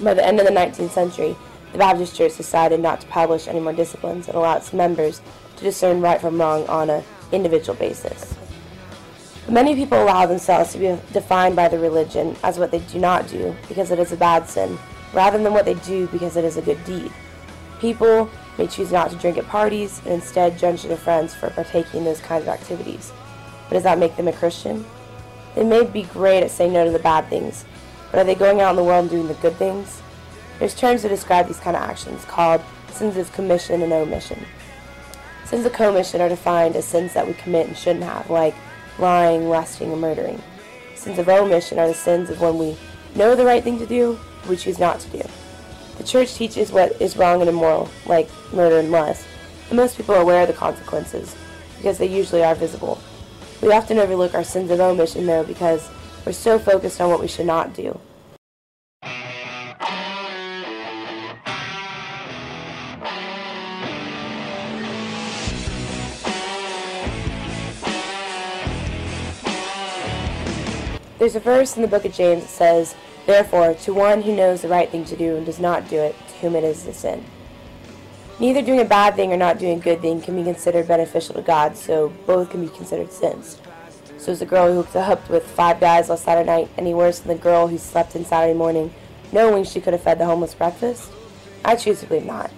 By 0.00 0.14
the 0.14 0.26
end 0.26 0.38
of 0.38 0.46
the 0.46 0.52
19th 0.52 0.90
century, 0.90 1.36
the 1.72 1.78
Baptist 1.78 2.16
Church 2.16 2.36
decided 2.36 2.80
not 2.80 3.00
to 3.00 3.06
publish 3.08 3.48
any 3.48 3.60
more 3.60 3.72
disciplines 3.72 4.28
and 4.28 4.36
allowed 4.36 4.58
its 4.58 4.72
members 4.72 5.20
to 5.56 5.64
discern 5.64 6.00
right 6.00 6.20
from 6.20 6.40
wrong 6.40 6.66
on 6.68 6.90
an 6.90 7.02
individual 7.32 7.76
basis. 7.76 8.35
Many 9.48 9.76
people 9.76 10.02
allow 10.02 10.26
themselves 10.26 10.72
to 10.72 10.78
be 10.78 10.98
defined 11.12 11.54
by 11.54 11.68
their 11.68 11.78
religion 11.78 12.34
as 12.42 12.58
what 12.58 12.72
they 12.72 12.80
do 12.80 12.98
not 12.98 13.28
do 13.28 13.54
because 13.68 13.92
it 13.92 13.98
is 14.00 14.10
a 14.10 14.16
bad 14.16 14.48
sin, 14.48 14.76
rather 15.12 15.38
than 15.38 15.52
what 15.52 15.64
they 15.64 15.74
do 15.74 16.08
because 16.08 16.36
it 16.36 16.44
is 16.44 16.56
a 16.56 16.62
good 16.62 16.84
deed. 16.84 17.12
People 17.78 18.28
may 18.58 18.66
choose 18.66 18.90
not 18.90 19.10
to 19.10 19.16
drink 19.16 19.38
at 19.38 19.46
parties 19.46 20.00
and 20.00 20.14
instead 20.14 20.58
judge 20.58 20.82
their 20.82 20.96
friends 20.96 21.32
for 21.32 21.48
partaking 21.50 22.00
in 22.00 22.04
those 22.04 22.20
kinds 22.20 22.42
of 22.42 22.48
activities. 22.48 23.12
But 23.68 23.74
does 23.74 23.84
that 23.84 24.00
make 24.00 24.16
them 24.16 24.26
a 24.26 24.32
Christian? 24.32 24.84
They 25.54 25.62
may 25.62 25.84
be 25.84 26.02
great 26.02 26.42
at 26.42 26.50
saying 26.50 26.72
no 26.72 26.84
to 26.84 26.90
the 26.90 26.98
bad 26.98 27.28
things, 27.28 27.64
but 28.10 28.18
are 28.18 28.24
they 28.24 28.34
going 28.34 28.60
out 28.60 28.70
in 28.70 28.76
the 28.76 28.84
world 28.84 29.02
and 29.02 29.10
doing 29.10 29.28
the 29.28 29.34
good 29.34 29.54
things? 29.54 30.02
There's 30.58 30.74
terms 30.74 31.02
to 31.02 31.08
describe 31.08 31.46
these 31.46 31.60
kind 31.60 31.76
of 31.76 31.82
actions 31.82 32.24
called 32.24 32.62
sins 32.90 33.16
of 33.16 33.32
commission 33.32 33.80
and 33.82 33.92
omission. 33.92 34.44
Sins 35.44 35.64
of 35.64 35.72
commission 35.72 36.20
are 36.20 36.28
defined 36.28 36.74
as 36.74 36.84
sins 36.84 37.14
that 37.14 37.28
we 37.28 37.34
commit 37.34 37.68
and 37.68 37.78
shouldn't 37.78 38.04
have, 38.04 38.28
like 38.28 38.56
lying, 38.98 39.48
lusting, 39.48 39.92
and 39.92 40.00
murdering. 40.00 40.42
Sins 40.94 41.18
of 41.18 41.28
omission 41.28 41.78
are 41.78 41.88
the 41.88 41.94
sins 41.94 42.30
of 42.30 42.40
when 42.40 42.58
we 42.58 42.76
know 43.14 43.34
the 43.34 43.44
right 43.44 43.62
thing 43.62 43.78
to 43.78 43.86
do, 43.86 44.18
we 44.48 44.56
choose 44.56 44.78
not 44.78 45.00
to 45.00 45.08
do. 45.10 45.22
The 45.98 46.04
church 46.04 46.34
teaches 46.34 46.72
what 46.72 47.00
is 47.00 47.16
wrong 47.16 47.40
and 47.40 47.48
immoral, 47.48 47.88
like 48.06 48.28
murder 48.52 48.78
and 48.78 48.90
lust, 48.90 49.26
and 49.68 49.76
most 49.76 49.96
people 49.96 50.14
are 50.14 50.22
aware 50.22 50.42
of 50.42 50.48
the 50.48 50.54
consequences, 50.54 51.34
because 51.76 51.98
they 51.98 52.06
usually 52.06 52.44
are 52.44 52.54
visible. 52.54 53.00
We 53.62 53.72
often 53.72 53.98
overlook 53.98 54.34
our 54.34 54.44
sins 54.44 54.70
of 54.70 54.80
omission, 54.80 55.26
though, 55.26 55.44
because 55.44 55.88
we're 56.24 56.32
so 56.32 56.58
focused 56.58 57.00
on 57.00 57.08
what 57.08 57.20
we 57.20 57.28
should 57.28 57.46
not 57.46 57.74
do. 57.74 57.98
There's 71.26 71.34
a 71.34 71.40
verse 71.40 71.74
in 71.74 71.82
the 71.82 71.88
book 71.88 72.04
of 72.04 72.12
James 72.12 72.44
that 72.44 72.50
says, 72.50 72.94
Therefore, 73.26 73.74
to 73.74 73.92
one 73.92 74.22
who 74.22 74.36
knows 74.36 74.62
the 74.62 74.68
right 74.68 74.88
thing 74.88 75.04
to 75.06 75.16
do 75.16 75.34
and 75.34 75.44
does 75.44 75.58
not 75.58 75.88
do 75.88 75.96
it, 75.96 76.14
to 76.16 76.34
whom 76.36 76.54
it 76.54 76.62
is 76.62 76.86
a 76.86 76.92
sin. 76.92 77.24
Neither 78.38 78.62
doing 78.62 78.78
a 78.78 78.84
bad 78.84 79.16
thing 79.16 79.32
or 79.32 79.36
not 79.36 79.58
doing 79.58 79.80
a 79.80 79.82
good 79.82 80.00
thing 80.00 80.20
can 80.20 80.36
be 80.36 80.44
considered 80.44 80.86
beneficial 80.86 81.34
to 81.34 81.42
God, 81.42 81.76
so 81.76 82.10
both 82.26 82.50
can 82.50 82.64
be 82.64 82.72
considered 82.72 83.10
sins. 83.10 83.60
So 84.18 84.30
is 84.30 84.38
the 84.38 84.46
girl 84.46 84.68
who 84.68 84.80
hooked 84.80 84.94
up 84.94 85.28
with 85.28 85.42
five 85.50 85.80
guys 85.80 86.08
last 86.10 86.22
Saturday 86.22 86.46
night 86.46 86.68
any 86.78 86.94
worse 86.94 87.18
than 87.18 87.36
the 87.36 87.42
girl 87.42 87.66
who 87.66 87.76
slept 87.76 88.14
in 88.14 88.24
Saturday 88.24 88.56
morning, 88.56 88.94
knowing 89.32 89.64
she 89.64 89.80
could 89.80 89.94
have 89.94 90.02
fed 90.04 90.20
the 90.20 90.26
homeless 90.26 90.54
breakfast? 90.54 91.10
I 91.64 91.74
choose 91.74 91.98
to 92.02 92.06
believe 92.06 92.24
not. 92.24 92.52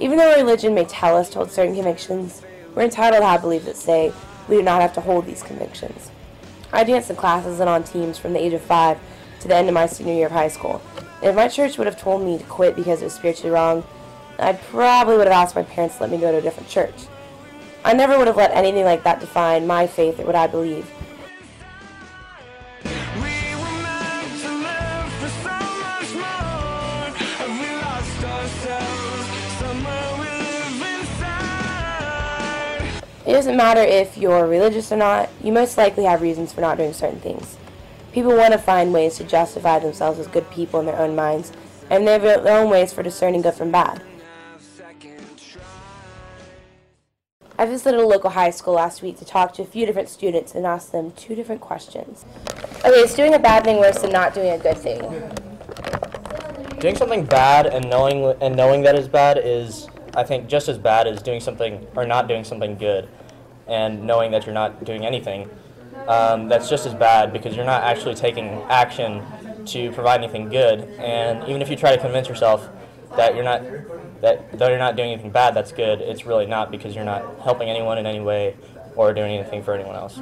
Even 0.00 0.18
though 0.18 0.34
religion 0.34 0.74
may 0.74 0.86
tell 0.86 1.16
us 1.16 1.30
to 1.30 1.38
hold 1.38 1.52
certain 1.52 1.76
convictions, 1.76 2.42
we're 2.74 2.82
entitled 2.82 3.22
to 3.22 3.28
have 3.28 3.42
beliefs 3.42 3.66
that 3.66 3.76
say 3.76 4.12
we 4.48 4.56
do 4.56 4.62
not 4.64 4.82
have 4.82 4.94
to 4.94 5.00
hold 5.00 5.24
these 5.24 5.44
convictions. 5.44 6.10
I 6.76 6.84
danced 6.84 7.08
in 7.08 7.16
classes 7.16 7.58
and 7.58 7.70
on 7.70 7.84
teams 7.84 8.18
from 8.18 8.34
the 8.34 8.44
age 8.44 8.52
of 8.52 8.60
five 8.60 8.98
to 9.40 9.48
the 9.48 9.56
end 9.56 9.66
of 9.66 9.72
my 9.72 9.86
senior 9.86 10.12
year 10.12 10.26
of 10.26 10.32
high 10.32 10.48
school. 10.48 10.82
If 11.22 11.34
my 11.34 11.48
church 11.48 11.78
would 11.78 11.86
have 11.86 11.98
told 11.98 12.22
me 12.22 12.36
to 12.36 12.44
quit 12.44 12.76
because 12.76 13.00
it 13.00 13.04
was 13.04 13.14
spiritually 13.14 13.48
wrong, 13.48 13.82
I 14.38 14.52
probably 14.52 15.16
would 15.16 15.26
have 15.26 15.32
asked 15.32 15.56
my 15.56 15.62
parents 15.62 15.96
to 15.96 16.02
let 16.02 16.10
me 16.10 16.18
go 16.18 16.30
to 16.30 16.36
a 16.36 16.42
different 16.42 16.68
church. 16.68 17.06
I 17.82 17.94
never 17.94 18.18
would 18.18 18.26
have 18.26 18.36
let 18.36 18.50
anything 18.50 18.84
like 18.84 19.04
that 19.04 19.20
define 19.20 19.66
my 19.66 19.86
faith 19.86 20.20
or 20.20 20.26
what 20.26 20.34
I 20.34 20.48
believe. 20.48 20.86
It 33.26 33.32
doesn't 33.32 33.56
matter 33.56 33.80
if 33.80 34.16
you're 34.16 34.46
religious 34.46 34.92
or 34.92 34.96
not, 34.96 35.28
you 35.42 35.52
most 35.52 35.76
likely 35.76 36.04
have 36.04 36.22
reasons 36.22 36.52
for 36.52 36.60
not 36.60 36.78
doing 36.78 36.92
certain 36.92 37.18
things. 37.18 37.56
People 38.12 38.36
want 38.36 38.52
to 38.52 38.58
find 38.58 38.92
ways 38.92 39.16
to 39.16 39.24
justify 39.24 39.80
themselves 39.80 40.20
as 40.20 40.28
good 40.28 40.48
people 40.50 40.78
in 40.78 40.86
their 40.86 40.98
own 40.98 41.16
minds, 41.16 41.52
and 41.90 42.06
they 42.06 42.12
have 42.12 42.22
their 42.22 42.56
own 42.56 42.70
ways 42.70 42.92
for 42.92 43.02
discerning 43.02 43.42
good 43.42 43.54
from 43.54 43.72
bad. 43.72 44.00
I 47.58 47.66
visited 47.66 47.98
a 47.98 48.06
local 48.06 48.30
high 48.30 48.50
school 48.50 48.74
last 48.74 49.02
week 49.02 49.18
to 49.18 49.24
talk 49.24 49.52
to 49.54 49.62
a 49.62 49.66
few 49.66 49.86
different 49.86 50.08
students 50.08 50.54
and 50.54 50.64
ask 50.64 50.92
them 50.92 51.10
two 51.12 51.34
different 51.34 51.60
questions. 51.60 52.24
Okay, 52.84 52.90
is 52.90 53.14
doing 53.14 53.34
a 53.34 53.38
bad 53.40 53.64
thing 53.64 53.78
worse 53.78 53.98
than 53.98 54.12
not 54.12 54.34
doing 54.34 54.50
a 54.50 54.58
good 54.58 54.78
thing? 54.78 55.00
Doing 56.78 56.94
something 56.94 57.24
bad 57.24 57.66
and 57.66 57.88
knowing 57.90 58.36
and 58.40 58.54
knowing 58.54 58.82
that 58.82 58.94
is 58.94 59.08
bad 59.08 59.40
is, 59.42 59.88
I 60.14 60.22
think, 60.22 60.46
just 60.46 60.68
as 60.68 60.78
bad 60.78 61.06
as 61.06 61.22
doing 61.22 61.40
something 61.40 61.86
or 61.96 62.06
not 62.06 62.28
doing 62.28 62.44
something 62.44 62.76
good, 62.76 63.08
and 63.66 64.04
knowing 64.04 64.30
that 64.30 64.46
you're 64.46 64.54
not 64.54 64.84
doing 64.84 65.04
anything. 65.04 65.48
Um, 66.08 66.48
that's 66.48 66.68
just 66.68 66.86
as 66.86 66.94
bad 66.94 67.32
because 67.32 67.56
you're 67.56 67.64
not 67.64 67.82
actually 67.82 68.14
taking 68.14 68.48
action 68.68 69.22
to 69.66 69.90
provide 69.92 70.22
anything 70.22 70.48
good. 70.48 70.80
And 70.98 71.42
even 71.48 71.62
if 71.62 71.68
you 71.68 71.76
try 71.76 71.94
to 71.94 72.00
convince 72.00 72.28
yourself 72.28 72.68
that 73.16 73.34
you're 73.34 73.44
not 73.44 73.62
that 74.20 74.58
though 74.58 74.68
you're 74.68 74.78
not 74.78 74.96
doing 74.96 75.12
anything 75.12 75.30
bad, 75.30 75.54
that's 75.54 75.72
good. 75.72 76.00
It's 76.00 76.24
really 76.26 76.46
not 76.46 76.70
because 76.70 76.94
you're 76.94 77.04
not 77.04 77.40
helping 77.40 77.68
anyone 77.68 77.98
in 77.98 78.06
any 78.06 78.20
way 78.20 78.56
or 78.94 79.12
doing 79.12 79.36
anything 79.36 79.62
for 79.62 79.74
anyone 79.74 79.94
else. 79.94 80.18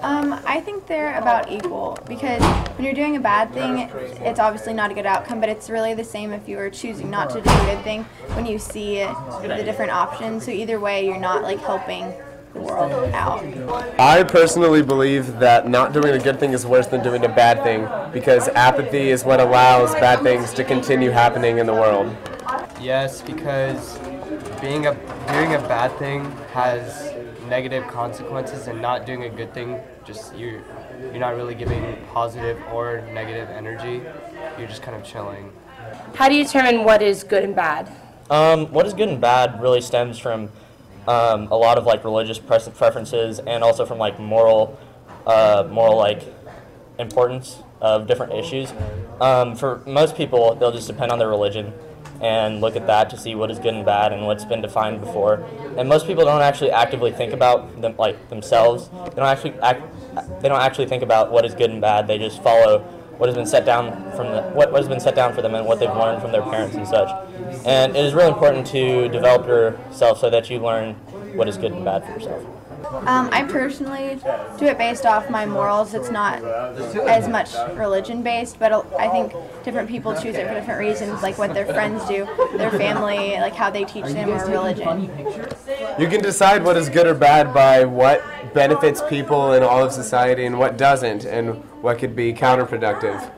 Um, 0.00 0.40
I 0.46 0.60
think 0.60 0.86
they're 0.86 1.18
about 1.18 1.52
equal 1.52 1.98
because 2.08 2.40
when 2.76 2.84
you're 2.84 2.94
doing 2.94 3.16
a 3.16 3.20
bad 3.20 3.52
thing, 3.52 3.90
it's 4.24 4.40
obviously 4.40 4.72
not 4.72 4.90
a 4.90 4.94
good 4.94 5.04
outcome, 5.04 5.40
but 5.40 5.48
it's 5.48 5.68
really 5.68 5.92
the 5.92 6.04
same 6.04 6.32
if 6.32 6.48
you 6.48 6.56
were 6.56 6.70
choosing 6.70 7.10
not 7.10 7.28
to 7.30 7.40
do 7.42 7.50
a 7.50 7.74
good 7.74 7.84
thing 7.84 8.04
when 8.32 8.46
you 8.46 8.58
see 8.58 9.00
the 9.42 9.62
different 9.64 9.92
options. 9.92 10.44
So 10.44 10.50
either 10.50 10.80
way, 10.80 11.04
you're 11.04 11.20
not 11.20 11.42
like 11.42 11.58
helping 11.60 12.04
the 12.10 12.27
world 12.68 13.12
out. 13.14 13.44
I 13.98 14.22
personally 14.22 14.82
believe 14.82 15.38
that 15.38 15.68
not 15.68 15.92
doing 15.92 16.14
a 16.14 16.18
good 16.18 16.38
thing 16.38 16.52
is 16.52 16.66
worse 16.66 16.86
than 16.86 17.02
doing 17.02 17.24
a 17.24 17.28
bad 17.28 17.62
thing 17.62 17.88
because 18.12 18.48
apathy 18.48 19.10
is 19.10 19.24
what 19.24 19.40
allows 19.40 19.92
bad 19.94 20.22
things 20.22 20.52
to 20.54 20.64
continue 20.64 21.10
happening 21.10 21.58
in 21.58 21.66
the 21.66 21.74
world. 21.74 22.14
Yes, 22.80 23.22
because 23.22 23.98
being 24.60 24.86
a 24.86 24.94
doing 25.32 25.54
a 25.54 25.60
bad 25.68 25.96
thing 25.98 26.30
has 26.52 27.12
negative 27.48 27.86
consequences, 27.88 28.66
and 28.66 28.80
not 28.80 29.06
doing 29.06 29.24
a 29.24 29.30
good 29.30 29.52
thing 29.54 29.80
just 30.04 30.34
you're 30.36 30.62
you're 31.00 31.18
not 31.18 31.34
really 31.34 31.54
giving 31.54 31.96
positive 32.12 32.60
or 32.72 33.00
negative 33.12 33.48
energy. 33.48 34.02
You're 34.58 34.68
just 34.68 34.82
kind 34.82 34.96
of 34.96 35.04
chilling. 35.04 35.52
How 36.14 36.28
do 36.28 36.34
you 36.34 36.44
determine 36.44 36.84
what 36.84 37.02
is 37.02 37.24
good 37.24 37.44
and 37.44 37.56
bad? 37.56 37.90
Um, 38.30 38.66
what 38.66 38.86
is 38.86 38.92
good 38.92 39.08
and 39.08 39.20
bad 39.20 39.62
really 39.62 39.80
stems 39.80 40.18
from 40.18 40.50
um, 41.08 41.48
a 41.50 41.56
lot 41.56 41.78
of 41.78 41.86
like 41.86 42.04
religious 42.04 42.38
preferences 42.38 43.38
and 43.38 43.64
also 43.64 43.86
from 43.86 43.96
like 43.96 44.20
moral, 44.20 44.78
uh, 45.26 45.66
moral 45.70 45.96
like 45.96 46.22
importance 46.98 47.62
of 47.80 48.06
different 48.06 48.34
issues. 48.34 48.72
Um, 49.20 49.56
for 49.56 49.82
most 49.86 50.16
people, 50.16 50.54
they'll 50.54 50.72
just 50.72 50.86
depend 50.86 51.10
on 51.10 51.18
their 51.18 51.28
religion 51.28 51.72
and 52.20 52.60
look 52.60 52.76
at 52.76 52.86
that 52.86 53.08
to 53.10 53.16
see 53.16 53.34
what 53.34 53.50
is 53.50 53.58
good 53.58 53.72
and 53.74 53.86
bad 53.86 54.12
and 54.12 54.26
what's 54.26 54.44
been 54.44 54.60
defined 54.60 55.00
before. 55.00 55.46
And 55.78 55.88
most 55.88 56.06
people 56.06 56.24
don't 56.24 56.42
actually 56.42 56.72
actively 56.72 57.12
think 57.12 57.32
about 57.32 57.80
them 57.80 57.96
like 57.96 58.28
themselves. 58.28 58.88
They 58.88 59.16
don't 59.16 59.20
actually 59.20 59.54
act, 59.60 59.82
they 60.42 60.48
don't 60.48 60.60
actually 60.60 60.86
think 60.86 61.02
about 61.02 61.32
what 61.32 61.46
is 61.46 61.54
good 61.54 61.70
and 61.70 61.80
bad. 61.80 62.06
They 62.06 62.18
just 62.18 62.42
follow 62.42 62.84
what 63.18 63.28
has 63.28 63.36
been 63.36 63.46
set 63.46 63.66
down 63.66 63.92
from 64.12 64.28
the, 64.28 64.42
what, 64.54 64.72
what 64.72 64.80
has 64.80 64.88
been 64.88 65.00
set 65.00 65.14
down 65.14 65.34
for 65.34 65.42
them 65.42 65.54
and 65.54 65.66
what 65.66 65.78
they've 65.80 65.90
learned 65.90 66.22
from 66.22 66.32
their 66.32 66.42
parents 66.42 66.76
and 66.76 66.86
such. 66.86 67.10
And 67.66 67.96
it 67.96 68.04
is 68.04 68.14
really 68.14 68.28
important 68.28 68.66
to 68.68 69.08
develop 69.08 69.46
yourself 69.46 70.18
so 70.18 70.30
that 70.30 70.48
you 70.48 70.60
learn 70.60 70.94
what 71.36 71.48
is 71.48 71.56
good 71.56 71.72
and 71.72 71.84
bad 71.84 72.04
for 72.04 72.12
yourself. 72.12 72.44
Um, 72.88 73.28
I 73.32 73.42
personally 73.42 74.18
do 74.56 74.66
it 74.66 74.78
based 74.78 75.04
off 75.04 75.28
my 75.28 75.44
morals. 75.44 75.94
It's 75.94 76.10
not 76.10 76.42
as 76.44 77.28
much 77.28 77.54
religion 77.76 78.22
based, 78.22 78.58
but 78.58 78.72
I 78.98 79.08
think 79.08 79.34
different 79.64 79.88
people 79.88 80.14
choose 80.14 80.36
it 80.36 80.46
for 80.46 80.54
different 80.54 80.78
reasons, 80.78 81.22
like 81.22 81.36
what 81.38 81.54
their 81.54 81.66
friends 81.66 82.06
do, 82.06 82.24
their 82.56 82.70
family, 82.70 83.32
like 83.40 83.54
how 83.54 83.68
they 83.68 83.84
teach 83.84 84.06
them, 84.06 84.30
or 84.30 84.46
religion. 84.46 85.10
You 85.98 86.06
can 86.08 86.22
decide 86.22 86.64
what 86.64 86.76
is 86.76 86.88
good 86.88 87.06
or 87.06 87.14
bad 87.14 87.52
by 87.52 87.84
what 87.84 88.22
benefits 88.58 89.00
people 89.08 89.52
in 89.52 89.62
all 89.62 89.84
of 89.84 89.92
society 89.92 90.44
and 90.44 90.58
what 90.58 90.76
doesn't, 90.76 91.24
and 91.24 91.62
what 91.80 91.96
could 91.96 92.16
be 92.16 92.32
counterproductive. 92.32 93.30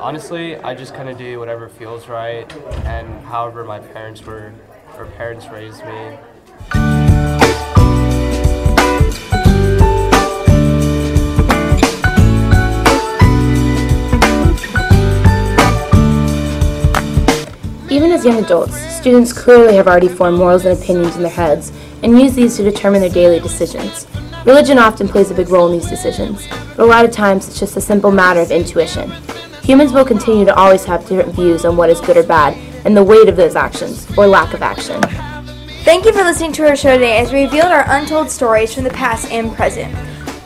Honestly, 0.00 0.56
I 0.56 0.74
just 0.74 0.94
kind 0.94 1.08
of 1.08 1.16
do 1.16 1.38
whatever 1.38 1.68
feels 1.68 2.08
right, 2.08 2.52
and 2.84 3.24
however 3.24 3.62
my 3.62 3.78
parents 3.78 4.20
were 4.26 4.52
or 4.96 5.06
parents 5.16 5.46
raised 5.46 5.84
me. 5.84 6.18
Even 17.88 18.10
as 18.10 18.24
young 18.24 18.42
adults, 18.42 18.76
students 18.76 19.32
clearly 19.32 19.76
have 19.76 19.86
already 19.86 20.08
formed 20.08 20.36
morals 20.36 20.64
and 20.64 20.76
opinions 20.76 21.14
in 21.14 21.22
their 21.22 21.30
heads 21.30 21.70
and 22.02 22.20
use 22.20 22.34
these 22.34 22.56
to 22.56 22.64
determine 22.64 23.00
their 23.00 23.08
daily 23.08 23.38
decisions. 23.38 24.08
Religion 24.44 24.78
often 24.78 25.08
plays 25.08 25.30
a 25.30 25.34
big 25.34 25.48
role 25.50 25.66
in 25.66 25.78
these 25.78 25.88
decisions, 25.88 26.46
but 26.76 26.84
a 26.84 26.86
lot 26.86 27.04
of 27.04 27.10
times 27.10 27.48
it's 27.48 27.58
just 27.58 27.76
a 27.76 27.80
simple 27.80 28.10
matter 28.10 28.40
of 28.40 28.50
intuition. 28.50 29.10
Humans 29.62 29.92
will 29.92 30.04
continue 30.04 30.44
to 30.44 30.54
always 30.54 30.84
have 30.84 31.06
different 31.06 31.34
views 31.34 31.64
on 31.64 31.76
what 31.76 31.90
is 31.90 32.00
good 32.00 32.16
or 32.16 32.22
bad 32.22 32.56
and 32.84 32.96
the 32.96 33.02
weight 33.02 33.28
of 33.28 33.36
those 33.36 33.56
actions, 33.56 34.06
or 34.16 34.26
lack 34.26 34.54
of 34.54 34.62
action. 34.62 35.02
Thank 35.82 36.04
you 36.04 36.12
for 36.12 36.22
listening 36.22 36.52
to 36.52 36.68
our 36.68 36.76
show 36.76 36.94
today 36.94 37.18
as 37.18 37.32
we 37.32 37.44
revealed 37.44 37.72
our 37.72 37.84
untold 37.88 38.30
stories 38.30 38.72
from 38.72 38.84
the 38.84 38.90
past 38.90 39.30
and 39.30 39.54
present. 39.54 39.94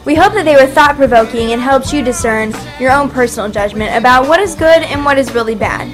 We 0.05 0.15
hope 0.17 0.33
that 0.33 0.45
they 0.45 0.57
were 0.57 0.67
thought 0.67 0.97
provoking 0.97 1.53
and 1.53 1.61
helped 1.61 1.93
you 1.93 2.03
discern 2.03 2.53
your 2.81 2.91
own 2.91 3.09
personal 3.09 3.51
judgment 3.51 3.97
about 3.97 4.27
what 4.27 4.41
is 4.41 4.55
good 4.55 4.83
and 4.83 5.05
what 5.05 5.19
is 5.19 5.35
really 5.35 5.55
bad. 5.55 5.89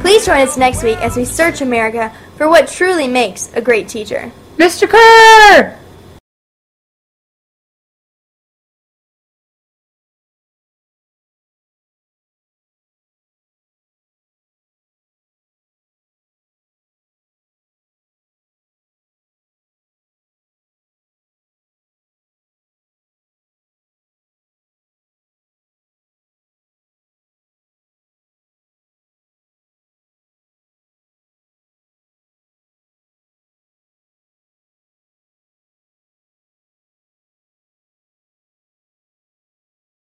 Please 0.00 0.24
join 0.24 0.40
us 0.40 0.56
next 0.56 0.82
week 0.82 0.98
as 0.98 1.16
we 1.16 1.24
search 1.24 1.60
America 1.60 2.14
for 2.36 2.48
what 2.48 2.68
truly 2.68 3.08
makes 3.08 3.52
a 3.54 3.60
great 3.60 3.88
teacher. 3.88 4.32
Mr. 4.56 4.88
Kerr! 4.88 5.78